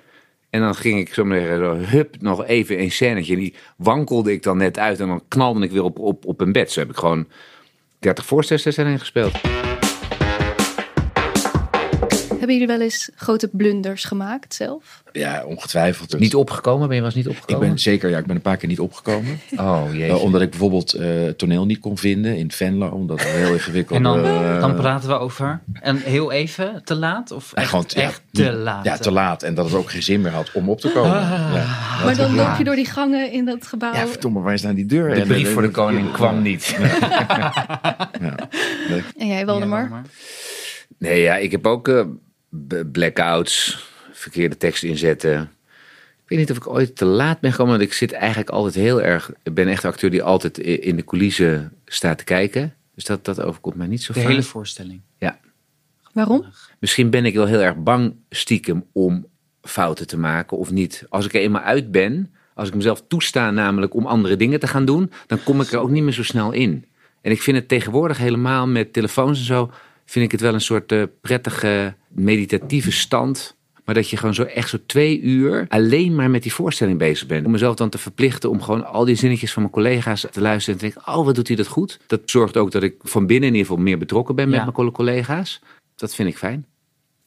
[0.51, 3.33] En dan ging ik zo zeggen, hup, nog even een scènetje.
[3.33, 6.41] En die wankelde ik dan net uit en dan knalde ik weer op, op, op
[6.41, 6.71] een bed.
[6.71, 7.27] Zo heb ik gewoon
[7.99, 9.41] 30 voorstellingen gespeeld.
[12.41, 15.03] Hebben jullie wel eens grote blunders gemaakt zelf?
[15.11, 16.19] Ja, ongetwijfeld.
[16.19, 16.87] Niet opgekomen?
[16.87, 17.67] Ben je wel eens niet ik opgekomen?
[17.67, 19.39] ben zeker, ja, ik ben een paar keer niet opgekomen.
[19.57, 20.17] Oh jeetje.
[20.17, 22.87] omdat ik bijvoorbeeld eh, toneel niet kon vinden in Venlo.
[22.87, 25.61] Omdat het heel ingewikkeld En dan, eh, dan praten we over.
[25.73, 27.31] En heel even te laat?
[27.31, 28.85] Of en echt, gewoon, ja, echt te laat?
[28.85, 29.43] Ja, te laat.
[29.43, 31.11] En dat het ook geen zin meer had om op te komen.
[31.11, 31.51] Ah.
[31.53, 32.03] ja.
[32.05, 33.93] maar dan loop je door die gangen in dat gebouw.
[33.93, 35.15] ja, verdomme, waar is nou die deur?
[35.15, 36.75] de brief voor de koning kwam niet.
[36.79, 36.89] Ja.
[38.89, 39.03] Nee.
[39.17, 40.03] En jij, Waldemar?
[41.01, 42.03] Nee, ja, ik heb ook eh,
[42.91, 45.41] blackouts, verkeerde tekst inzetten.
[46.23, 48.75] Ik weet niet of ik ooit te laat ben gekomen, want ik zit eigenlijk altijd
[48.75, 49.31] heel erg...
[49.43, 52.73] Ik ben echt een acteur die altijd in de coulissen staat te kijken.
[52.95, 54.29] Dus dat, dat overkomt mij niet zo De vaak.
[54.29, 55.01] hele voorstelling.
[55.17, 55.39] Ja.
[56.13, 56.45] Waarom?
[56.79, 59.25] Misschien ben ik wel heel erg bang stiekem om
[59.61, 61.05] fouten te maken of niet.
[61.09, 64.67] Als ik er eenmaal uit ben, als ik mezelf toesta namelijk om andere dingen te
[64.67, 66.85] gaan doen, dan kom ik er ook niet meer zo snel in.
[67.21, 69.71] En ik vind het tegenwoordig helemaal met telefoons en zo,
[70.11, 73.55] vind ik het wel een soort eh, prettige meditatieve stand.
[73.85, 77.27] Maar dat je gewoon zo echt zo twee uur alleen maar met die voorstelling bezig
[77.27, 77.45] bent.
[77.45, 80.79] Om mezelf dan te verplichten om gewoon al die zinnetjes van mijn collega's te luisteren.
[80.79, 81.99] En te denken, oh wat doet hij dat goed.
[82.07, 84.91] Dat zorgt ook dat ik van binnen in ieder geval meer betrokken ben met mijn
[84.91, 85.61] collega's.
[85.95, 86.65] Dat vind ik fijn.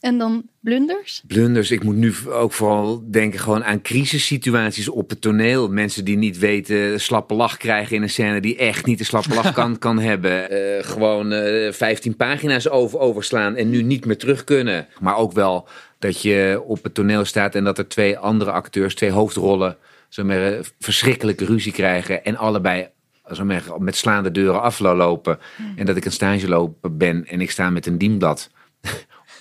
[0.05, 1.23] En dan blunders?
[1.27, 1.71] Blunders.
[1.71, 5.69] Ik moet nu ook vooral denken gewoon aan crisissituaties op het toneel.
[5.69, 9.35] Mensen die niet weten, slappe lach krijgen in een scène die echt niet de slappe
[9.35, 10.51] lach kan, kan hebben.
[10.51, 14.87] Eh, gewoon eh 15 pagina's over, overslaan en nu niet meer terug kunnen.
[15.01, 18.95] Maar ook wel dat je op het toneel staat en dat er twee andere acteurs,
[18.95, 19.77] twee hoofdrollen,
[20.17, 20.47] eh,
[20.79, 22.25] verschrikkelijke ruzie krijgen.
[22.25, 22.89] En allebei
[23.79, 25.39] met slaande deuren aflopen.
[25.77, 28.51] En dat ik een stage lopen ben en ik sta met een dienblad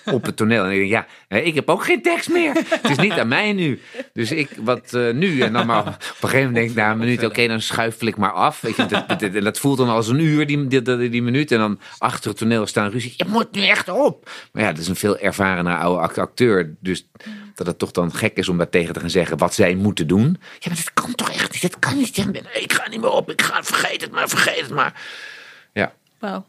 [0.04, 0.64] op het toneel.
[0.64, 2.52] En ik denk, ja, ik heb ook geen tekst meer.
[2.54, 3.80] Het is niet aan mij nu.
[4.12, 5.40] Dus ik, wat eh, nu?
[5.40, 8.06] En dan maar op een gegeven moment denk ik na een minuut, oké, dan schuifel
[8.06, 8.60] ik maar af.
[8.60, 11.52] Weet je, dat, dat, voelt dan als een uur, die, die, minuut.
[11.52, 13.14] En dan achter het toneel staan ruzie.
[13.16, 14.30] Je moet nu echt op.
[14.52, 16.74] Maar ja, dat is een veel ervarener oude act- acteur.
[16.80, 17.06] Dus
[17.54, 20.06] dat het toch dan gek is om daar tegen te gaan zeggen wat zij moeten
[20.06, 20.38] doen.
[20.58, 21.62] Ja, maar dat kan toch echt niet?
[21.62, 22.18] Dat kan niet.
[22.52, 23.30] Ik ga niet meer op.
[23.30, 25.02] Ik ga, vergeet het maar, vergeet het maar.
[25.72, 25.92] Ja.
[26.18, 26.44] Wauw.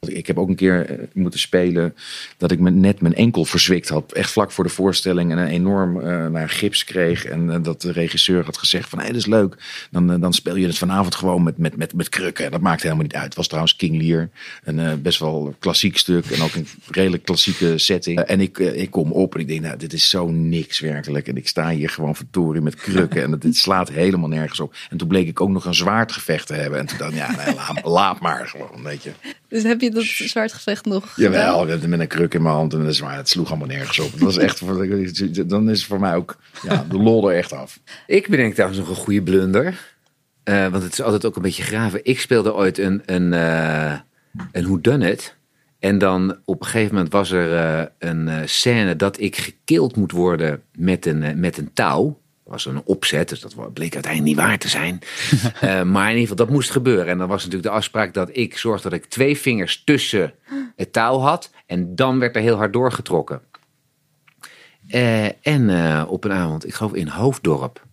[0.00, 1.94] Ik heb ook een keer eh, moeten spelen
[2.36, 4.12] dat ik me net mijn enkel verzwikt had.
[4.12, 7.24] Echt vlak voor de voorstelling en een enorm naar gips kreeg.
[7.24, 9.56] En eh, dat de regisseur had gezegd van, hé, dat is leuk.
[9.90, 12.44] Dan, dan speel je het vanavond gewoon met, met, met, met krukken.
[12.44, 13.24] En dat maakt helemaal niet uit.
[13.24, 14.28] Het was trouwens King Lear.
[14.64, 18.20] Een best wel klassiek stuk en ook een redelijk klassieke setting.
[18.20, 21.28] En ik, ik kom op en ik denk, nou, dit is zo niks werkelijk.
[21.28, 23.22] En ik sta hier gewoon vertoren met krukken.
[23.22, 24.74] En dit slaat helemaal nergens op.
[24.90, 26.78] En toen bleek ik ook nog een zwaardgevecht te hebben.
[26.78, 29.10] En toen dacht ja, laat, laat maar gewoon, weet je.
[29.48, 31.88] Dus heb je dat zwaardgevecht nog Jawel, gedaan?
[31.88, 34.12] met een kruk in mijn hand en dat is maar, het sloeg allemaal nergens op.
[34.12, 34.62] Het was echt,
[35.48, 37.80] dan is het voor mij ook ja, de lol er echt af.
[38.06, 39.94] Ik bedenk trouwens nog een goede blunder.
[40.42, 42.00] Eh, want het is altijd ook een beetje graven.
[42.02, 43.94] Ik speelde ooit een, een, eh
[44.52, 45.36] een whodunit.
[45.78, 50.12] En dan op een gegeven moment was er eh, een scène dat ik gekild moet
[50.12, 52.20] worden met een, met een touw.
[52.46, 54.98] Was een opzet, dus dat bleek uiteindelijk niet waar te zijn.
[55.60, 57.06] Eh, maar in ieder geval, dat moest gebeuren.
[57.06, 60.34] En dan was natuurlijk de afspraak dat ik zorgde dat ik twee vingers tussen
[60.76, 61.50] het touw had.
[61.66, 63.40] En dan werd er heel hard doorgetrokken.
[64.88, 67.84] Eh, en eh, op een avond, ik geloof in Hoofddorp,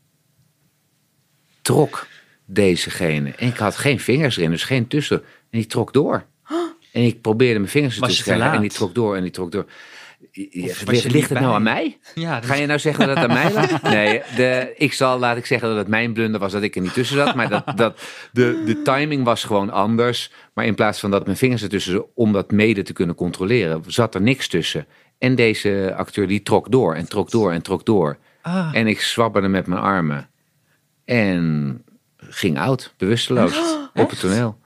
[1.61, 2.07] trok
[2.45, 3.31] dezegene.
[3.31, 5.17] En ik had geen vingers erin, dus geen tussen.
[5.19, 6.25] En die trok door.
[6.91, 8.51] En ik probeerde mijn vingers te krijgen.
[8.51, 9.65] En die trok door en die trok door.
[10.33, 11.97] Ligt ligt het nou aan mij?
[12.15, 13.81] Ja, Ga je nou zeggen dat het aan mij lag?
[13.93, 16.81] Nee, de, ik zal, laat ik zeggen dat het mijn blunder was dat ik er
[16.81, 17.35] niet tussen zat.
[17.35, 20.31] Maar dat, dat, de, de timing was gewoon anders.
[20.53, 23.83] Maar in plaats van dat mijn vingers ertussen zaten om dat mede te kunnen controleren,
[23.87, 24.85] zat er niks tussen.
[25.17, 28.17] En deze acteur die trok door en trok door en trok door.
[28.41, 28.69] Ah.
[28.73, 30.29] En ik zwabberde met mijn armen.
[31.05, 31.81] En
[32.17, 33.57] ging oud, bewusteloos,
[33.93, 34.59] op het toneel.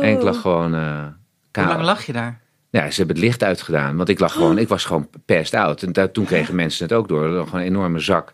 [0.00, 0.74] En ik lag gewoon...
[0.74, 1.06] eh
[1.52, 2.40] Hoe lang lag je daar?
[2.74, 3.96] Ja, ze hebben het licht uitgedaan.
[3.96, 5.82] Want ik lag gewoon, ik was gewoon passed out.
[5.82, 7.28] En daar, toen kregen mensen het ook door.
[7.28, 8.32] Gewoon een enorme zak.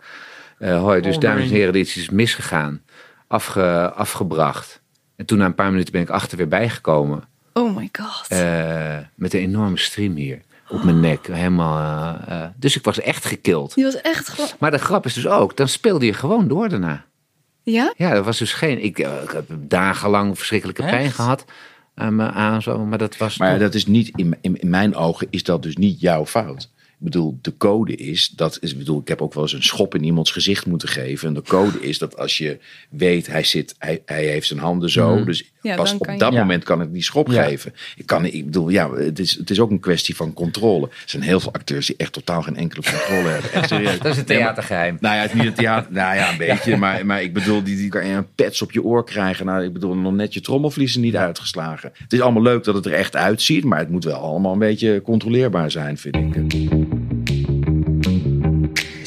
[0.58, 2.82] Eh hoi, dus Oh, dames en heren, dit is iets misgegaan.
[3.26, 4.80] Afge, afgebracht.
[5.16, 7.24] En toen na een paar minuten ben ik achter weer bijgekomen.
[7.52, 8.28] Oh my god.
[8.28, 11.26] Eh, met een enorme stream hier op mijn nek.
[11.26, 13.74] Helemaal, eh, dus ik was echt gekild.
[13.74, 14.50] Die was echt gewoon...
[14.58, 17.04] Maar de grap is dus ook, dan speelde je gewoon door daarna.
[17.62, 17.92] Ja?
[17.96, 18.84] Ja, dat was dus geen...
[18.84, 21.44] Ik, ik heb dagenlang verschrikkelijke pijn gehad
[22.00, 22.86] aan mijn aanzo.
[22.86, 25.62] Maar dat was Maar toch- dat is niet, in, in, in mijn ogen is dat
[25.62, 26.70] dus niet jouw fout.
[27.00, 29.62] Ik bedoel, de code is, dat is, ik bedoel, ik heb ook wel eens een
[29.62, 31.28] schop in iemands gezicht moeten geven.
[31.28, 32.58] En de code is dat als je
[32.90, 35.24] weet, hij zit, hij, hij heeft zijn handen zo.
[35.24, 36.38] Dus Ja, pas op je- dat Ja.
[36.38, 37.42] moment kan ik die schop Ja.
[37.42, 37.74] geven.
[37.96, 40.86] Ik kan, ik bedoel, ja, het is, het is ook een kwestie van controle.
[40.86, 43.52] Er zijn heel veel acteurs die echt totaal geen enkele controle hebben.
[43.52, 43.98] Echt serieus.
[43.98, 44.96] Dat is een theatergeheim.
[45.00, 45.92] Nou ja, het is niet het theater.
[46.00, 46.76] Nou ja, een beetje.
[46.76, 49.46] Maar, maar ik bedoel, die, die kan je een pets op je oor krijgen.
[49.46, 51.92] Nou, ik bedoel, nog net je trommelvliezen niet uitgeslagen.
[51.98, 53.64] Het is allemaal leuk dat het er echt uitziet.
[53.64, 56.89] Maar het moet wel allemaal een beetje controleerbaar zijn, vind ik.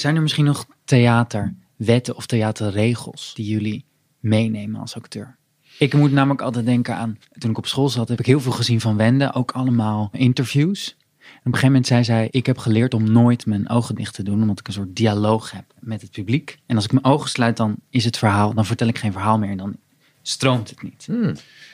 [0.04, 3.86] Zijn er misschien nog theaterwetten of theaterregels die jullie
[4.20, 5.38] meenemen als acteur?
[5.80, 8.52] Ik moet namelijk altijd denken aan, toen ik op school zat, heb ik heel veel
[8.52, 10.89] gezien van Wende, ook allemaal interviews.
[10.89, 14.13] En op een gegeven moment zei zij, ik heb geleerd om nooit mijn ogen dicht
[14.13, 16.60] te doen, omdat ik een soort dialoog heb met het publiek.
[16.66, 19.39] En als ik mijn ogen sluit, dan is het verhaal, dan vertel ik geen verhaal
[19.39, 19.76] meer en dan
[20.22, 21.08] stroomt het niet.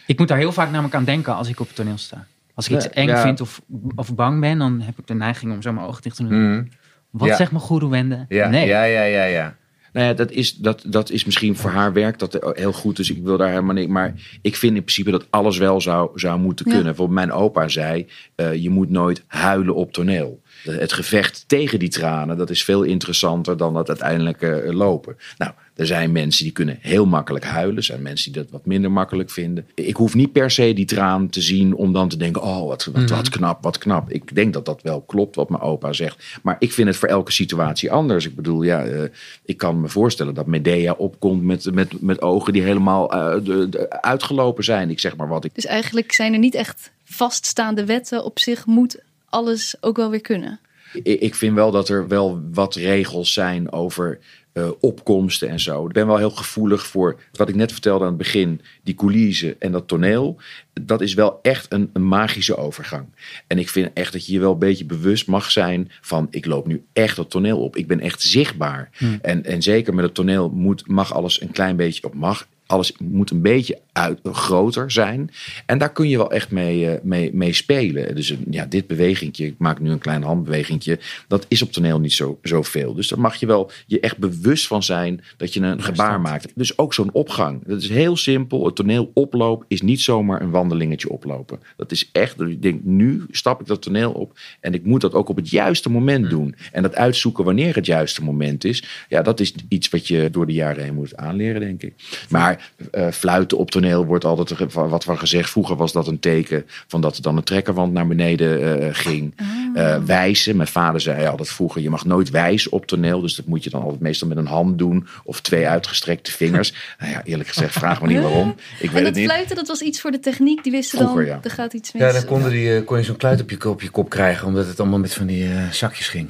[0.08, 2.28] Ik moet daar heel vaak namelijk aan denken als ik op het toneel sta.
[2.54, 3.22] Als ik iets Ja, eng ja.
[3.22, 3.62] vind of,
[3.96, 6.54] of bang ben, dan heb ik de neiging om zo mijn ogen dicht te doen.
[6.54, 6.63] Mhm.
[7.12, 7.36] Wat Ja.
[7.36, 8.26] zegt mijn goeroe Wende?
[8.30, 8.67] Ja, nee.
[8.67, 9.58] ja, ja, ja, ja.
[9.93, 12.95] Nou ja, dat is, dat, dat is misschien voor haar werk dat heel goed.
[12.95, 13.89] Dus ik wil daar helemaal niet.
[13.89, 16.72] Maar ik vind in principe dat alles wel zou, zou moeten Ja.
[16.72, 16.88] kunnen.
[16.89, 20.41] Bijvoorbeeld mijn opa zei: eh, je moet nooit huilen op toneel.
[20.63, 25.17] Het gevecht tegen die tranen, dat is veel interessanter dan het uiteindelijk eh, lopen.
[25.38, 27.76] Nou, er zijn mensen die kunnen heel makkelijk huilen.
[27.78, 29.68] Er zijn mensen die dat wat minder makkelijk vinden.
[29.74, 32.86] Ik hoef niet per se die traan te zien om dan te denken: oh, wat,
[32.94, 34.12] wat, wat knap, wat knap.
[34.12, 36.24] Ik denk dat dat wel klopt wat mijn opa zegt.
[36.42, 38.26] Maar ik vind het voor elke situatie anders.
[38.26, 39.02] Ik bedoel, ja, eh,
[39.46, 43.70] ik kan me voorstellen dat Medea opkomt met, met, met ogen die helemaal eh, de-
[43.70, 44.89] de- uitgelopen zijn.
[44.89, 45.46] Ik zeg maar wat.
[45.46, 48.65] Ik, Dus eigenlijk zijn er niet echt vaststaande wetten op zich.
[48.65, 48.98] Moet
[49.30, 50.60] alles ook wel weer kunnen.
[51.04, 54.20] ik ik vind wel dat er wel wat regels zijn over
[54.60, 55.86] eh, opkomsten en zo.
[55.86, 58.62] Ik ben wel heel gevoelig voor wat ik net vertelde aan het begin.
[58.84, 60.38] Die coulissen en dat toneel.
[60.82, 63.06] Dat is wel echt een, een magische overgang.
[63.48, 66.28] En ik vind echt dat je je wel een beetje bewust mag zijn van...
[66.30, 67.76] ik loop nu echt het toneel op.
[67.76, 68.89] Ik ben echt zichtbaar.
[69.22, 72.04] En, en zeker met het toneel moet, mag alles een klein beetje...
[72.04, 75.29] op mag alles moet een beetje uit, groter zijn.
[75.65, 78.15] En daar kun je wel echt mee, eh, mee, mee spelen.
[78.15, 80.99] Dus een- ja, dit bewegingje, ik maak nu een klein handbewegingje.
[81.27, 82.93] Dat is op toneel niet zo, zoveel.
[82.93, 86.51] Dus daar mag je wel je echt bewust van zijn dat je een gebaar maakt.
[86.55, 87.62] Dus ook zo'n opgang.
[87.65, 88.65] Dat is heel simpel.
[88.65, 91.60] Het toneel oploop is niet zomaar een wandelingetje oplopen.
[91.77, 94.39] Dat is echt, dat ik denk, nu stap ik dat toneel op.
[94.60, 96.55] En ik moet dat ook op het juiste moment doen.
[96.71, 98.84] En dat uitzoeken wanneer het juiste moment is.
[99.10, 101.93] Ja, dat is iets wat je door de jaren heen moet aanleren, denk ik.
[102.29, 102.59] Maar
[102.91, 105.50] eh, fluiten op toneel wordt altijd wat van gezegd.
[105.50, 109.36] Vroeger was dat een teken van dat er dan een trekkerwand naar beneden eh, ging.
[109.74, 110.56] Eh, wijzen.
[110.56, 113.22] Mijn vader zei altijd vroeger: je mag nooit wijzen op toneel.
[113.22, 116.74] Dus dat moet je dan altijd meestal met een hand doen of twee uitgestrekte vingers.
[117.00, 118.50] nou ja, eerlijk gezegd, vraag me niet waarom.
[118.50, 118.56] Ik
[118.88, 119.26] En weet dat het niet.
[119.26, 120.63] fluiten, dat was iets voor de techniek.
[120.63, 121.39] Die wisten Vroeger, dan, ja.
[121.43, 122.02] er gaat iets mis.
[122.02, 124.67] Ja, dan konden die, kon je zo'n kluit op je, op je kop krijgen, omdat
[124.67, 126.30] het allemaal met van die zakjes ging.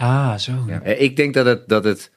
[0.00, 0.52] Ah, zo.
[0.82, 2.10] Eh, Ik denk dat, het, dat, het,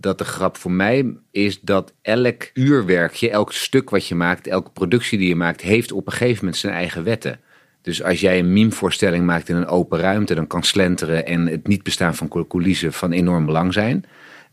[0.00, 4.70] dat de grap voor mij is dat elk uurwerkje, elk stuk wat je maakt, elke
[4.70, 7.40] productie die je maakt, heeft op een gegeven moment zijn eigen wetten.
[7.82, 11.66] Dus als jij een meme-voorstelling maakt in een open ruimte, dan kan slenteren en het
[11.66, 14.04] niet bestaan van cou- coulissen van enorm belang zijn.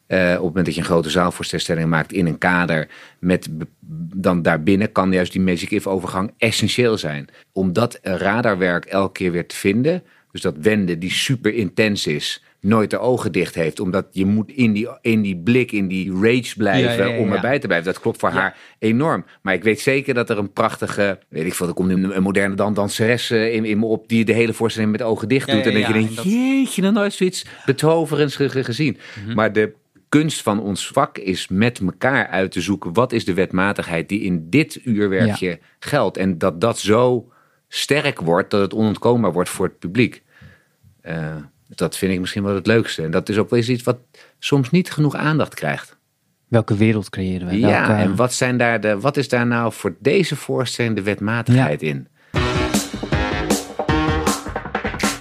[0.08, 2.88] Eh, op het moment dat je een grote zaalvoorstelling maakt in een kader,
[3.20, 3.50] met
[4.16, 7.28] dan daarbinnen kan juist die Magic If overgang essentieel zijn.
[7.52, 12.44] Om dat radarwerk elke keer weer te vinden, dus dat wenden die super intens is,
[12.66, 13.80] nooit de ogen dicht heeft.
[13.80, 17.20] Omdat je moet in die, in die blik, in die rage blijven Ja, ja, ja,
[17.20, 17.94] om erbij te blijven.
[17.94, 19.26] Dat klopt voor haar enorm.
[19.42, 22.24] Maar ik weet zeker dat er een prachtige, weet ik veel, er komt een, een
[22.24, 25.66] moderne dan, danseres in, in me op die de hele voorstelling met ogen dicht doet.
[25.66, 28.98] en dat je denkt, en dat- jeetje, nog nooit zoiets betoverends ge- ge- gezien.
[29.26, 29.36] Mhm.
[29.36, 29.74] Maar de
[30.10, 34.22] kunst van ons vak is met elkaar uit te zoeken, wat is de wetmatigheid die
[34.22, 36.18] in dit uurwerkje geldt.
[36.18, 37.30] En dat dat zo
[37.68, 40.24] sterk wordt, dat het onontkoombaar wordt voor het publiek.
[41.02, 41.36] Eh,
[41.68, 43.04] dat vind ik misschien wel het leukste.
[43.04, 43.98] En dat is ook wel eens iets wat
[44.40, 45.98] soms niet genoeg aandacht krijgt.
[46.48, 47.60] Welke wereld creëren we?
[47.60, 51.02] Ja, Welke- en wat, zijn daar de, wat is daar nou voor deze voorstelling de
[51.02, 52.08] wetmatigheid in?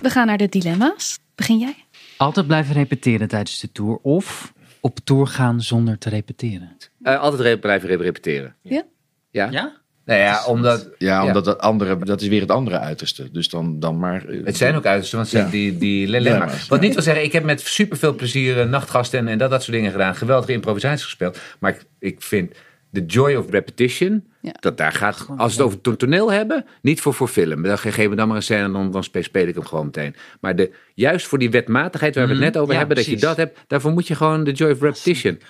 [0.03, 1.19] We gaan naar de dilemma's.
[1.35, 1.75] Begin jij?
[2.17, 6.77] Altijd blijven repeteren tijdens de tour of op tour gaan zonder te repeteren.
[7.03, 8.55] Eh, altijd re- blijven re- repeteren.
[8.63, 8.83] Ja?
[9.31, 9.49] Ja?
[9.51, 9.73] Ja?
[10.05, 10.89] Nou ja, omdat...
[10.99, 13.31] Ja, omdat dat andere, dat is weer het andere uiterste.
[13.31, 14.27] Dus dan, dan maar.
[14.29, 15.59] eh, Het zijn ook uitersten, want het zijn Ja.
[15.71, 16.69] die, die dilemma's.
[16.69, 19.63] Wat niet wil zeggen, ik heb met superveel plezier eh, nachtgasten en, en dat, dat
[19.63, 20.15] soort dingen gedaan.
[20.15, 21.39] Geweldige improvisaties gespeeld.
[21.59, 22.55] Maar ik, ik vind
[22.91, 24.55] de joy of repetition, Ja.
[24.61, 27.63] dat daar gaat, als we het over to- toneel hebben, niet voor, voor film.
[27.63, 29.65] Dan ge- geef me dan maar een scène en dan, dan spe- speel ik hem
[29.65, 30.15] gewoon meteen.
[30.41, 32.73] Maar de, juist voor die wetmatigheid waar we het net over Mhm.
[32.73, 35.41] Ja, hebben, dat je dat hebt, daarvoor moet je gewoon de joy of repetition.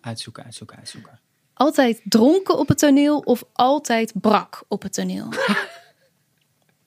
[0.00, 1.20] Uitzoeken, uitzoeken, uitzoeken.
[1.54, 5.28] Altijd dronken op het toneel of altijd brak op het toneel?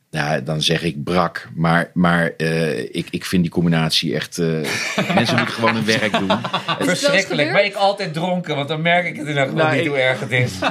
[0.10, 1.49] Ja, dan zeg ik brak.
[1.56, 4.38] Maar, maar eh, ik, ik vind die combinatie echt.
[4.38, 4.45] eh,
[5.15, 6.32] mensen moeten gewoon hun werk doen.
[6.80, 10.19] Verschrikkelijk, maar ik altijd dronken, want dan merk ik het in geval niet hoe erg
[10.19, 10.51] het is.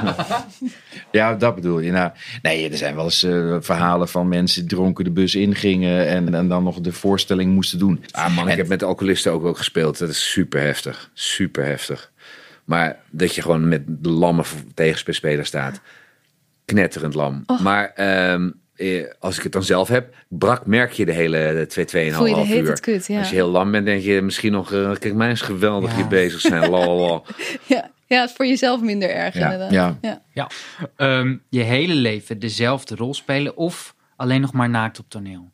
[1.11, 1.91] Ja, dat bedoel je.
[1.91, 6.07] Nou, nee, er zijn wel eens eh, verhalen van mensen die dronken de bus ingingen.
[6.07, 8.03] En, en dan nog de voorstelling moesten doen.
[8.11, 9.97] Ah man, ik En- heb met alcoholisten ook, ook gespeeld.
[9.97, 11.09] Dat is super heftig.
[11.13, 12.11] Super heftig.
[12.65, 15.81] Maar dat je gewoon met de lamme tegenspeler staat.
[16.65, 17.43] Knetterend lam.
[17.63, 21.85] Maar ehm, eh, als ik het dan zelf heb, brak merk je de hele 2,
[21.85, 22.65] 2,5 Voel je de hele uur.
[22.65, 23.19] tijd kut, ja.
[23.19, 25.95] Als je heel lam bent, denk je misschien nog, eh, kijk mij eens geweldig Ja.
[25.95, 26.69] hier bezig zijn.
[26.71, 27.21] Lalala.
[27.67, 29.71] Ja, ja, het is voor jezelf minder erg Ja, inderdaad.
[29.71, 29.97] ja.
[30.01, 30.21] ja.
[30.33, 30.49] Ja.
[30.95, 35.51] Ehm, je hele leven dezelfde rol spelen of alleen nog maar naakt op toneel.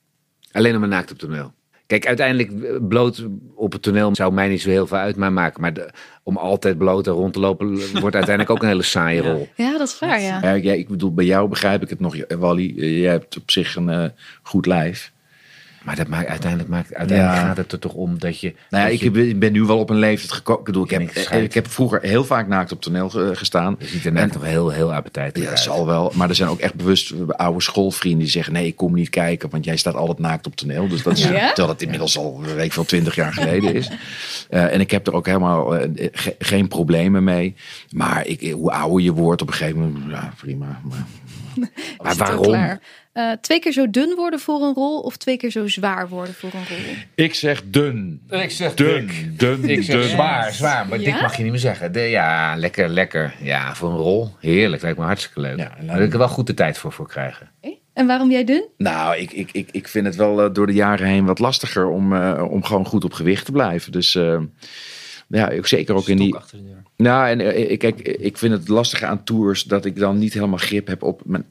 [0.52, 1.54] Alleen nog maar naakt op toneel.
[1.92, 3.26] Kijk, uiteindelijk eh, bloot
[3.56, 5.62] op het toneel zou mij niet zo heel veel uit mij maken.
[5.62, 5.90] Maar de-
[6.24, 7.68] om altijd bloot er rond te lopen
[8.02, 9.48] wordt uiteindelijk ook een hele saaie rol.
[9.56, 10.40] Ja, dat is waar, ja.
[10.42, 12.74] Ja, ja, ik bedoel, bij jou begrijp ik het nog, Wally.
[12.78, 14.06] Eh, Jij hebt op zich een eh,
[14.44, 15.12] goed lijf.
[15.84, 17.46] Maar dat maakt, uiteindelijk, maakt, uiteindelijk Ja.
[17.48, 18.48] gaat het er toch om dat je...
[18.70, 20.60] Nou ja, dat ik je- ben, nu wel op een leeftijd gekomen.
[20.60, 21.44] Ik bedoel, ik heb, Ik scheid.
[21.44, 23.76] ik heb vroeger heel vaak naakt op toneel ge- gestaan.
[23.80, 25.60] Je ziet er net toch heel, heel appetijtelijk Ja, uit.
[25.60, 26.12] zal wel.
[26.16, 29.50] Maar er zijn ook echt bewust oude schoolvrienden die zeggen: nee, ik kom niet kijken,
[29.50, 30.88] want jij staat altijd naakt op toneel.
[30.88, 31.48] Dus dat is, Ja?
[31.48, 33.90] terwijl het inmiddels al weet ik veel twintig jaar geleden is.
[34.50, 37.56] Eh, en ik heb er ook helemaal eh, ge- geen problemen mee.
[37.92, 40.80] Maar ik, hoe ouder je wordt, op een gegeven moment, ja, prima.
[40.84, 41.06] Maar,
[42.04, 42.80] Maar waarom?
[43.14, 46.34] Eh, twee keer zo dun worden voor een rol of twee keer zo zwaar worden
[46.34, 46.96] voor een rol?
[47.16, 48.22] ik zeg dun.
[48.30, 50.10] Ik zeg Dun, dun, Ik zeg dun.
[50.10, 50.88] zwaar, zwaar.
[50.88, 51.12] Maar Ja?
[51.12, 51.92] dik mag je niet meer zeggen.
[51.92, 53.36] De, ja, lekker, lekker.
[53.42, 54.30] Ja, voor een rol.
[54.40, 54.82] Heerlijk.
[54.82, 55.58] Lijkt me hartstikke leuk.
[55.58, 57.50] Ja, Daar wil ik er wel goed de tijd voor, voor krijgen.
[57.94, 58.66] En waarom jij dun?
[58.78, 61.88] Nou, ik, ik, ik, ik vind het wel eh, door de jaren heen wat lastiger
[61.88, 63.92] om, eh, om gewoon goed op gewicht te blijven.
[63.92, 64.14] Dus
[65.28, 66.28] ja, ik, zeker ook in die.
[66.28, 66.84] Stok achter de deur.
[66.98, 70.58] Nou, en ik- kijk, ik vind het lastige aan tours dat ik dan niet helemaal
[70.58, 71.46] grip heb op, mijn,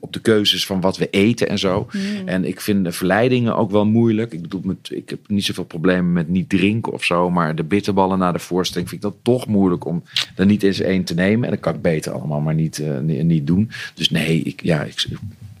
[0.00, 1.86] op de keuzes van wat we eten en zo.
[2.24, 4.32] En ik vind de verleidingen ook wel moeilijk.
[4.32, 7.64] Ik bedoel, met, ik heb niet zoveel problemen met niet drinken of zo, maar de
[7.64, 10.02] bitterballen na de voorstelling vind ik dat toch moeilijk om
[10.36, 11.44] er niet eens één te nemen.
[11.44, 13.70] En dat kan ik beter allemaal maar niet, eh, ni- niet doen.
[13.94, 15.06] Dus nee, ik, ja, ik,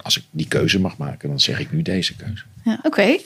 [0.02, 2.44] als ik die keuze mag maken, dan zeg ik nu deze keuze.
[2.64, 3.16] Ja, Oké.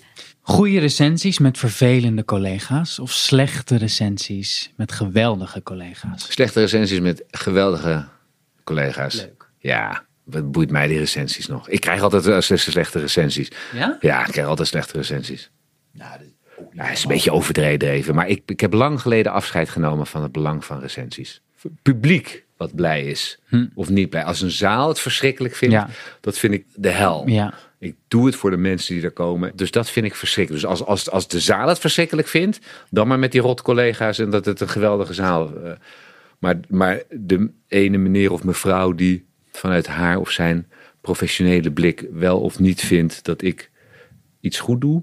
[0.41, 6.33] Goede recensies met vervelende collega's of slechte recensies met geweldige collega's?
[6.33, 8.05] Slechte recensies met geweldige
[8.65, 9.15] collega's.
[9.15, 9.49] Leuk.
[9.59, 11.69] Ja, wat boeit mij die recensies nog?
[11.69, 13.51] Ik krijg altijd uh, slechte recensies.
[13.75, 13.97] Ja?
[14.01, 15.51] Ja, ik krijg altijd slechte recensies.
[15.93, 19.01] Nou, dit- ook niet Nou, het is een beetje overdreven, maar ik, ik heb lang
[19.01, 21.41] geleden afscheid genomen van het belang van recensies.
[21.83, 23.39] Publiek wat blij is
[23.75, 24.25] of niet blij.
[24.25, 25.89] Als een zaal het verschrikkelijk vindt, Ja.
[26.21, 27.29] dat vind ik de hel.
[27.29, 27.55] Ja.
[27.79, 29.53] Ik doe het voor de mensen die er komen.
[29.55, 30.63] Dus dat vind ik verschrikkelijk.
[30.63, 32.59] Dus als, als, als de zaal het verschrikkelijk vindt,
[32.91, 35.57] dan maar met die rot collega's en dat het een geweldige zaal.
[35.65, 35.73] eh,
[36.39, 39.27] maar, maar de ene meneer of mevrouw die
[39.59, 40.67] vanuit haar of zijn
[41.01, 43.71] professionele blik wel of niet vindt dat ik
[44.41, 45.03] iets goed doe.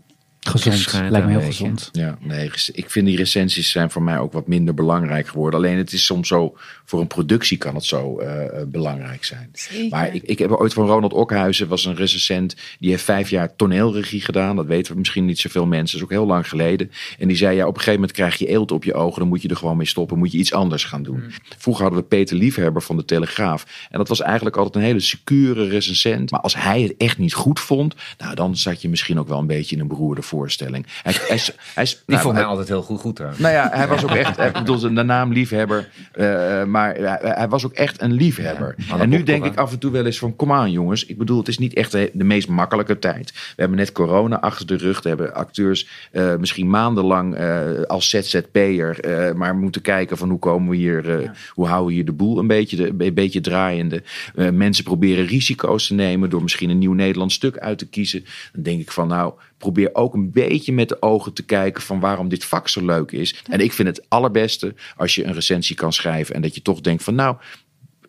[0.50, 0.78] Gezond.
[0.78, 1.56] schijnt Lijkt me heel beetje.
[1.56, 1.90] gezond.
[1.92, 5.60] Ja, nee, ik vind die recensies zijn voor mij ook wat minder belangrijk geworden.
[5.60, 9.50] Alleen het is soms zo, voor een productie kan het zo eh, eh, belangrijk zijn.
[9.54, 9.90] Zeker.
[9.90, 13.56] Maar ik, ik heb ooit van Ronald Okhuizen, was een recensent, die heeft vijf jaar
[13.56, 14.56] toneelregie gedaan.
[14.56, 16.92] Dat weten we misschien niet zoveel mensen, dat is ook heel lang geleden.
[17.20, 19.28] En die zei, ja, op een gegeven moment krijg je eelt op je ogen, dan
[19.28, 21.24] moet je er gewoon mee stoppen, moet je iets anders gaan doen.
[21.58, 23.88] Vroeger hadden we Peter Liefhebber van de Telegraaf.
[23.90, 26.32] En dat was eigenlijk altijd een hele secure recensent.
[26.32, 29.40] Maar als hij het echt niet goed vond, nou dan zat je misschien ook wel
[29.40, 30.86] een beetje in een beroerde voorstelling.
[31.04, 31.39] Hij, hij,
[31.74, 33.41] hij, Die nou, vond hij- altijd heel goed, goed trouwens.
[33.41, 37.48] nou ja, hij was ook echt, ik bedoel, de naam liefhebber, eh, maar hij, hij
[37.48, 38.76] was ook echt een liefhebber.
[38.88, 41.17] Ja, en nu denk ik af en toe wel eens van, kom aan jongens, ik
[41.17, 43.32] bedoel, het is niet echt de, de meest makkelijke tijd.
[43.32, 48.10] We hebben net corona achter de rug, we hebben acteurs eh, misschien maandenlang eh, als
[48.10, 49.00] ZZP'er,
[49.36, 52.48] maar moeten kijken van hoe komen we hier, hoe houden we hier de boel een
[52.48, 54.04] beetje, de, een beetje draaiende.
[54.36, 58.26] Mensen proberen risico's te nemen door misschien een nieuw Nederlands stuk uit te kiezen.
[58.54, 62.00] Dan denk ik van, nou, probeer ook een beetje met de ogen te kijken van
[62.00, 63.44] waarom dit vak zo leuk is.
[63.50, 66.82] En ik vind het allerbeste als je een recensie kan schrijven en dat je toch
[66.82, 67.36] denkt van nou,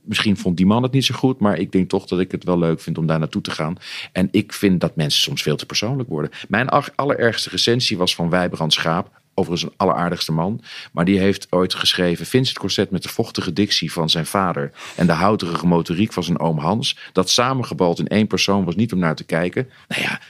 [0.07, 2.45] misschien vond die man het niet zo goed, maar ik denk toch dat ik het
[2.45, 3.77] wel leuk vind om daar naartoe te gaan.
[4.13, 6.31] En ik vind dat mensen soms veel te persoonlijk worden.
[6.49, 9.21] Mijn allerergste recensie was van Wijbrand Schaap.
[9.39, 10.61] Overigens een alleraardigste man.
[10.93, 12.27] Maar die heeft ooit geschreven...
[12.27, 14.73] Vincent Corset met de vochtige dictie van zijn vader...
[14.97, 16.99] en de houterige motoriek van zijn oom Hans...
[17.13, 19.69] dat samengebald in één persoon was niet om naar te kijken.
[19.89, 20.21] Nou ja,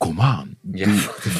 [0.00, 0.56] kom aan.
[0.72, 0.88] Ja,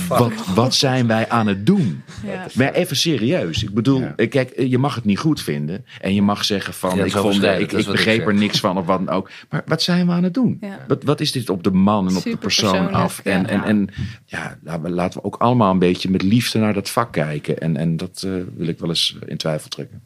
[0.09, 2.03] wat, wat zijn wij aan het doen?
[2.27, 2.47] Ja.
[2.55, 3.63] Maar even serieus.
[3.63, 4.27] Ik bedoel, Ja.
[4.29, 5.85] kijk, je mag het niet goed vinden.
[6.01, 9.07] En je mag zeggen van, ik, vond, ik, ik begreep er niks van of wat
[9.07, 9.31] dan ook.
[9.51, 10.59] Maar wat zijn we aan het doen?
[10.61, 10.85] Ja.
[10.89, 13.21] Wat, wat is dit op de man en op de persoon af?
[13.25, 13.47] En, ja.
[13.49, 13.89] en, en
[14.25, 17.59] ja, laten we, laten we ook allemaal een beetje met liefde naar dat vak kijken.
[17.59, 20.03] En, en dat eh, wil ik wel eens in twijfel trekken.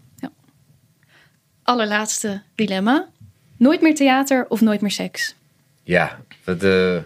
[1.62, 3.08] Allerlaatste dilemma.
[3.56, 5.34] Nooit meer theater of nooit meer seks?
[5.84, 6.96] Ja, dat, eh,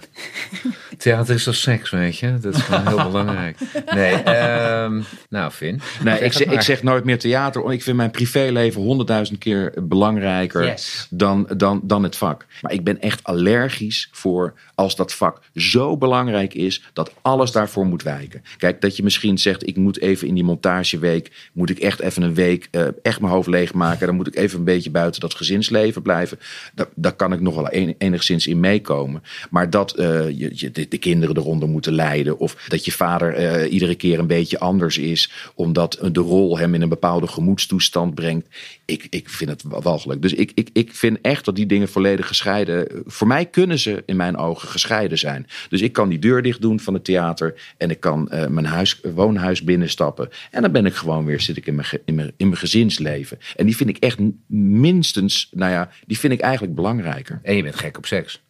[0.98, 2.38] theater is toch seks, weet je?
[2.38, 3.56] Dat is gewoon heel belangrijk.
[3.94, 5.80] Nee, ehm, nou, Finn.
[6.04, 7.72] Nee, zeg ik, zeg, ik zeg nooit meer theater.
[7.72, 11.06] Ik vind mijn privéleven honderdduizend keer belangrijker Yes.
[11.10, 12.46] dan, dan, dan het vak.
[12.60, 17.86] Maar ik ben echt allergisch voor als dat vak zo belangrijk is dat alles daarvoor
[17.86, 18.42] moet wijken.
[18.56, 22.22] Kijk, dat je misschien zegt, ik moet even in die montageweek, moet ik echt even
[22.22, 24.06] een week eh, echt mijn hoofd leegmaken.
[24.06, 26.38] Dan moet ik even een beetje buiten dat gezinsleven blijven.
[26.74, 29.22] Daar, daar kan ik nog wel enigszins in meekomen.
[29.50, 32.38] Maar dat eh, je, de, de kinderen eronder moeten leiden.
[32.38, 35.30] Of dat je vader eh, iedere keer een beetje anders is.
[35.54, 38.46] Omdat de rol hem in een bepaalde gemoedstoestand brengt.
[38.84, 40.22] Ik, ik vind het walgelijk.
[40.22, 42.86] Dus ik, ik, ik vind echt dat die dingen volledig gescheiden.
[43.06, 45.46] Voor mij kunnen ze in mijn ogen gescheiden zijn.
[45.68, 47.54] Dus ik kan die deur dicht doen van het theater.
[47.76, 50.28] En ik kan eh, mijn huis, woonhuis binnenstappen.
[50.50, 53.38] En dan ben ik gewoon weer, zit ik in mijn, in, mijn, in mijn gezinsleven.
[53.56, 57.40] En die vind ik echt minstens, nou ja, die vind ik eigenlijk belangrijker.
[57.42, 58.42] En je bent gek op seks.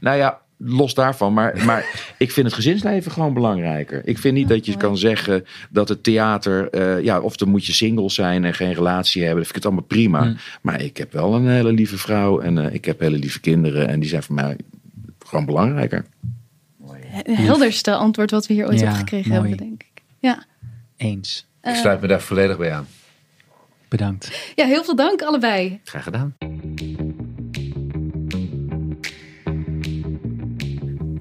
[0.00, 1.32] Nou ja, los daarvan.
[1.32, 1.84] Maar, maar
[2.18, 4.00] ik vind het gezinsleven gewoon belangrijker.
[4.04, 6.70] Ik vind niet dat je kan zeggen dat het theater...
[6.70, 9.42] eh, ja, of dan moet je single zijn en geen relatie hebben.
[9.42, 10.34] Dat vind ik het allemaal prima.
[10.60, 12.40] Maar ik heb wel een hele lieve vrouw.
[12.40, 13.88] En eh, ik heb hele lieve kinderen.
[13.88, 14.56] En die zijn voor mij
[15.26, 16.04] gewoon belangrijker.
[17.08, 19.48] Het helderste antwoord wat we hier ooit Ja, hebben gekregen mooi.
[19.48, 20.02] hebben, denk ik.
[20.18, 20.44] Ja.
[20.96, 21.46] Eens.
[21.62, 22.86] Ik sluit me daar volledig bij aan.
[23.88, 24.52] Bedankt.
[24.54, 25.80] ja, heel veel dank allebei.
[25.84, 26.34] Graag gedaan.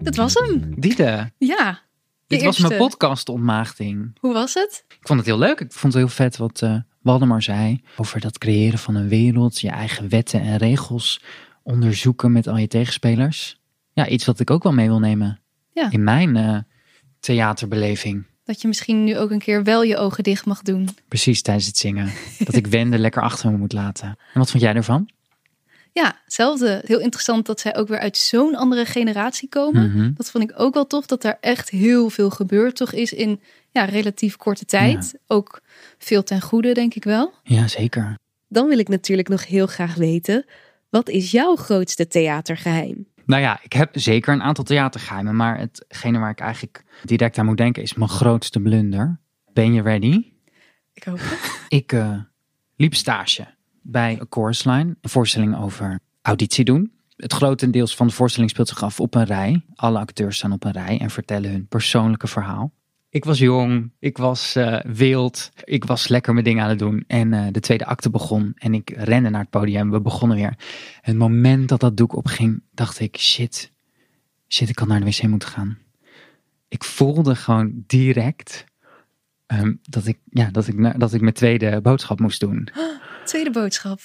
[0.07, 0.73] Dat was hem.
[0.79, 1.79] Diede, Ja.
[2.27, 4.17] dit was mijn podcast ontmaagding.
[4.19, 4.83] Hoe was het?
[4.87, 5.59] Ik vond het heel leuk.
[5.59, 7.81] Ik vond het heel vet wat eh Waldemar zei.
[7.97, 9.59] Over dat creëren van een wereld.
[9.59, 11.21] Je eigen wetten en regels
[11.63, 13.59] onderzoeken met al je tegenspelers.
[13.93, 15.39] Ja, iets wat ik ook wel mee wil nemen.
[15.73, 15.91] Ja.
[15.91, 16.57] In mijn eh,
[17.19, 18.25] theaterbeleving.
[18.43, 20.89] Dat je misschien nu ook een keer wel je ogen dicht mag doen.
[21.07, 22.11] Precies tijdens het zingen.
[22.39, 24.07] dat ik Wende lekker achter me moet laten.
[24.07, 25.09] En wat vond jij ervan?
[25.97, 26.81] Ja, hetzelfde.
[26.85, 29.91] Heel interessant dat zij ook weer uit zo'n andere generatie komen.
[29.91, 30.11] Mhm.
[30.13, 33.41] Dat vond ik ook wel tof, dat daar echt heel veel gebeurd toch is in
[33.71, 35.19] ja, relatief korte tijd.
[35.27, 35.61] Ook
[35.97, 37.33] veel ten goede, denk ik wel.
[37.43, 38.17] Ja, zeker.
[38.47, 40.45] Dan wil ik natuurlijk nog heel graag weten,
[40.89, 43.07] wat is jouw grootste theatergeheim?
[43.25, 45.35] Nou ja, ik heb zeker een aantal theatergeheimen.
[45.35, 49.19] Maar hetgene waar ik eigenlijk direct aan moet denken is mijn grootste blunder.
[49.53, 50.31] Ben je ready?
[50.93, 51.65] Ik hoop het.
[51.67, 52.19] Ik eh,
[52.75, 53.56] liep stage
[53.89, 56.91] bij Chorus Line, een voorstelling over auditie doen.
[57.15, 59.61] Het grotendeels van de voorstelling speelt zich af op een rij.
[59.75, 62.71] Alle acteurs staan op een rij en vertellen hun persoonlijke verhaal.
[63.09, 67.03] Ik was jong, ik was eh, wild, ik was lekker mijn dingen aan het doen.
[67.07, 69.91] En eh, de tweede acte begon en ik rende naar het podium.
[69.91, 70.57] We begonnen weer.
[71.01, 73.71] Het moment dat dat doek opging, dacht ik, shit,
[74.47, 75.77] shit, ik had naar de wc moeten gaan.
[76.67, 78.65] Ik voelde gewoon direct
[79.45, 82.67] ehm, dat, ik, ja, dat, ik, dat ik mijn tweede boodschap moest doen.
[83.27, 83.99] Tweede boodschap.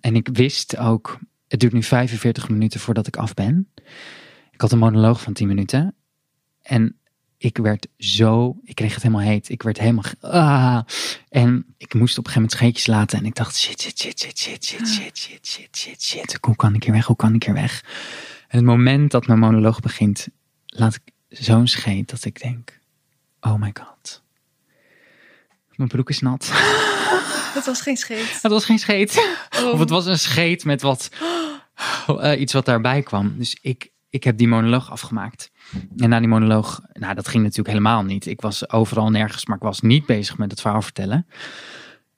[0.00, 3.72] En ik wist ook, het duurt nu 45 minuten voordat ik af ben.
[4.50, 5.94] Ik had een monoloog van 10 minuten.
[6.62, 6.98] En
[7.38, 9.48] ik werd zo, ik kreeg het helemaal heet.
[9.48, 10.80] Ik werd helemaal, ah.
[11.28, 13.18] En ik moest op een gegeven moment scheetjes laten.
[13.18, 16.38] En ik dacht, shit, shit, shit, shit, shit, shit, shit, shit, shit, shit, shit.
[16.40, 17.06] Hoe kan ik hier weg?
[17.06, 17.84] Hoe kan ik hier weg?
[18.48, 20.28] En het moment dat mijn monoloog begint,
[20.66, 22.78] laat ik zo'n scheet dat ik denk,
[23.40, 24.22] oh my god.
[25.74, 26.50] Mijn broek is nat.
[27.58, 28.38] Het was geen scheet.
[28.42, 29.36] Het was geen scheet.
[29.58, 29.72] Oh.
[29.72, 31.10] Of het was een scheet met wat.
[32.06, 33.34] eh, iets wat daarbij kwam.
[33.38, 35.50] Dus ik, ik heb die monoloog afgemaakt.
[35.96, 38.26] En na die monoloog, nou dat ging natuurlijk helemaal niet.
[38.26, 41.26] Ik was overal nergens, maar ik was niet bezig met het verhaal vertellen.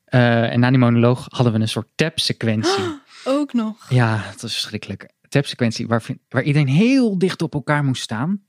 [0.04, 2.84] Eh, en na die monoloog hadden we een soort tap-sequentie.
[3.24, 3.86] Ook nog.
[3.88, 5.10] Ja, het was verschrikkelijk.
[5.28, 8.42] Tap-sequentie waar, waar iedereen heel dicht op elkaar moest staan.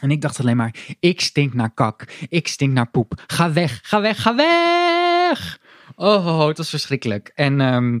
[0.00, 2.04] En ik dacht alleen maar, ik stink naar kak.
[2.28, 3.24] Ik stink naar poep.
[3.26, 5.59] Ga weg, ga weg, ga weg!
[5.94, 7.32] Oh, oh, oh, het was verschrikkelijk.
[7.34, 7.98] En ehm,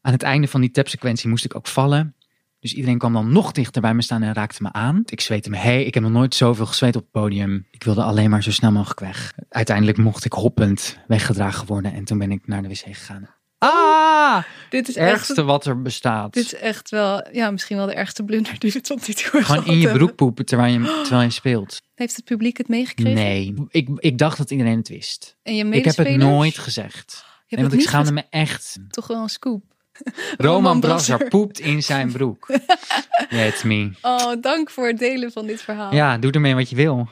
[0.00, 2.14] aan het einde van die tap-sequentie moest ik ook vallen.
[2.60, 5.02] Dus iedereen kwam dan nog dichter bij me staan en raakte me aan.
[5.04, 7.66] Ik zweette me, hey, ik heb nog nooit zoveel gezweet op het podium.
[7.70, 9.32] Ik wilde alleen maar zo snel mogelijk weg.
[9.48, 13.37] Uiteindelijk mocht ik hoppend weggedragen worden en toen ben ik naar de wc gegaan.
[13.58, 14.42] Ah!
[14.70, 16.32] Dit is Het ergste echt, wat er bestaat.
[16.32, 19.42] dit is echt wel, ja, misschien wel de ergste blunder die we tot nu toe
[19.42, 21.80] Gewoon in je broek poepen terwijl je, terwijl je speelt.
[21.94, 23.14] Heeft het publiek het meegekregen?
[23.14, 25.36] Nee, ik, ik dacht dat iedereen het wist.
[25.42, 27.24] En je Ik heb het nooit gezegd.
[27.48, 28.76] Nee, want ik schaamde me echt.
[28.88, 29.62] Toch wel een scoop.
[30.36, 31.28] Roman Brasser.
[31.28, 32.48] Poept in zijn broek.
[33.30, 33.90] It's me.
[34.02, 35.94] Oh, dank voor het delen van dit verhaal.
[35.94, 37.08] Ja, doe ermee wat je wil.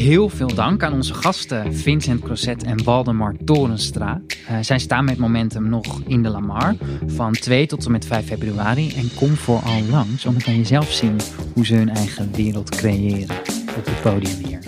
[0.00, 4.20] Heel veel dank aan onze gasten Vincent Crosset en Waldemar Torenstra.
[4.46, 6.74] Eh, zij staan met Momentum nog in de Lamar
[7.06, 8.94] van 2 tot en met 5 februari.
[8.96, 11.16] En kom vooral langs, want dan kan je zelf zien
[11.54, 13.36] hoe ze hun eigen wereld creëren
[13.76, 14.58] op het podium hier.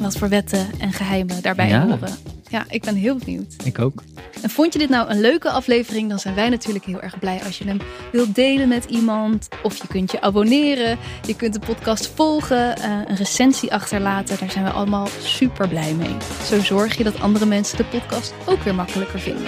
[0.00, 1.86] Wat voor wetten en geheimen daarbij Ja.
[1.86, 2.35] horen.
[2.48, 3.54] Ja, ik ben heel benieuwd.
[3.64, 4.02] Ik ook.
[4.42, 6.08] En vond je dit nou een leuke aflevering?
[6.08, 7.78] Dan zijn wij natuurlijk heel erg blij als je hem
[8.12, 9.48] wilt delen met iemand.
[9.62, 10.98] Of je kunt je abonneren.
[11.26, 12.76] Je kunt de podcast volgen.
[12.76, 14.38] eh, een recensie achterlaten.
[14.38, 16.16] Daar zijn we allemaal super blij mee.
[16.48, 19.46] Zo zorg je dat andere mensen de podcast ook weer makkelijker vinden.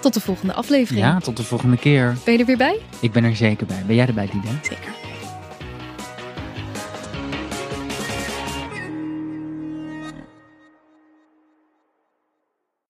[0.00, 1.04] Tot de volgende aflevering.
[1.04, 2.16] Ja, tot de volgende keer.
[2.24, 2.78] Ben je er weer bij?
[3.00, 3.82] Ik ben er zeker bij.
[3.86, 4.48] Ben jij erbij, Diede?
[4.62, 4.90] Zeker.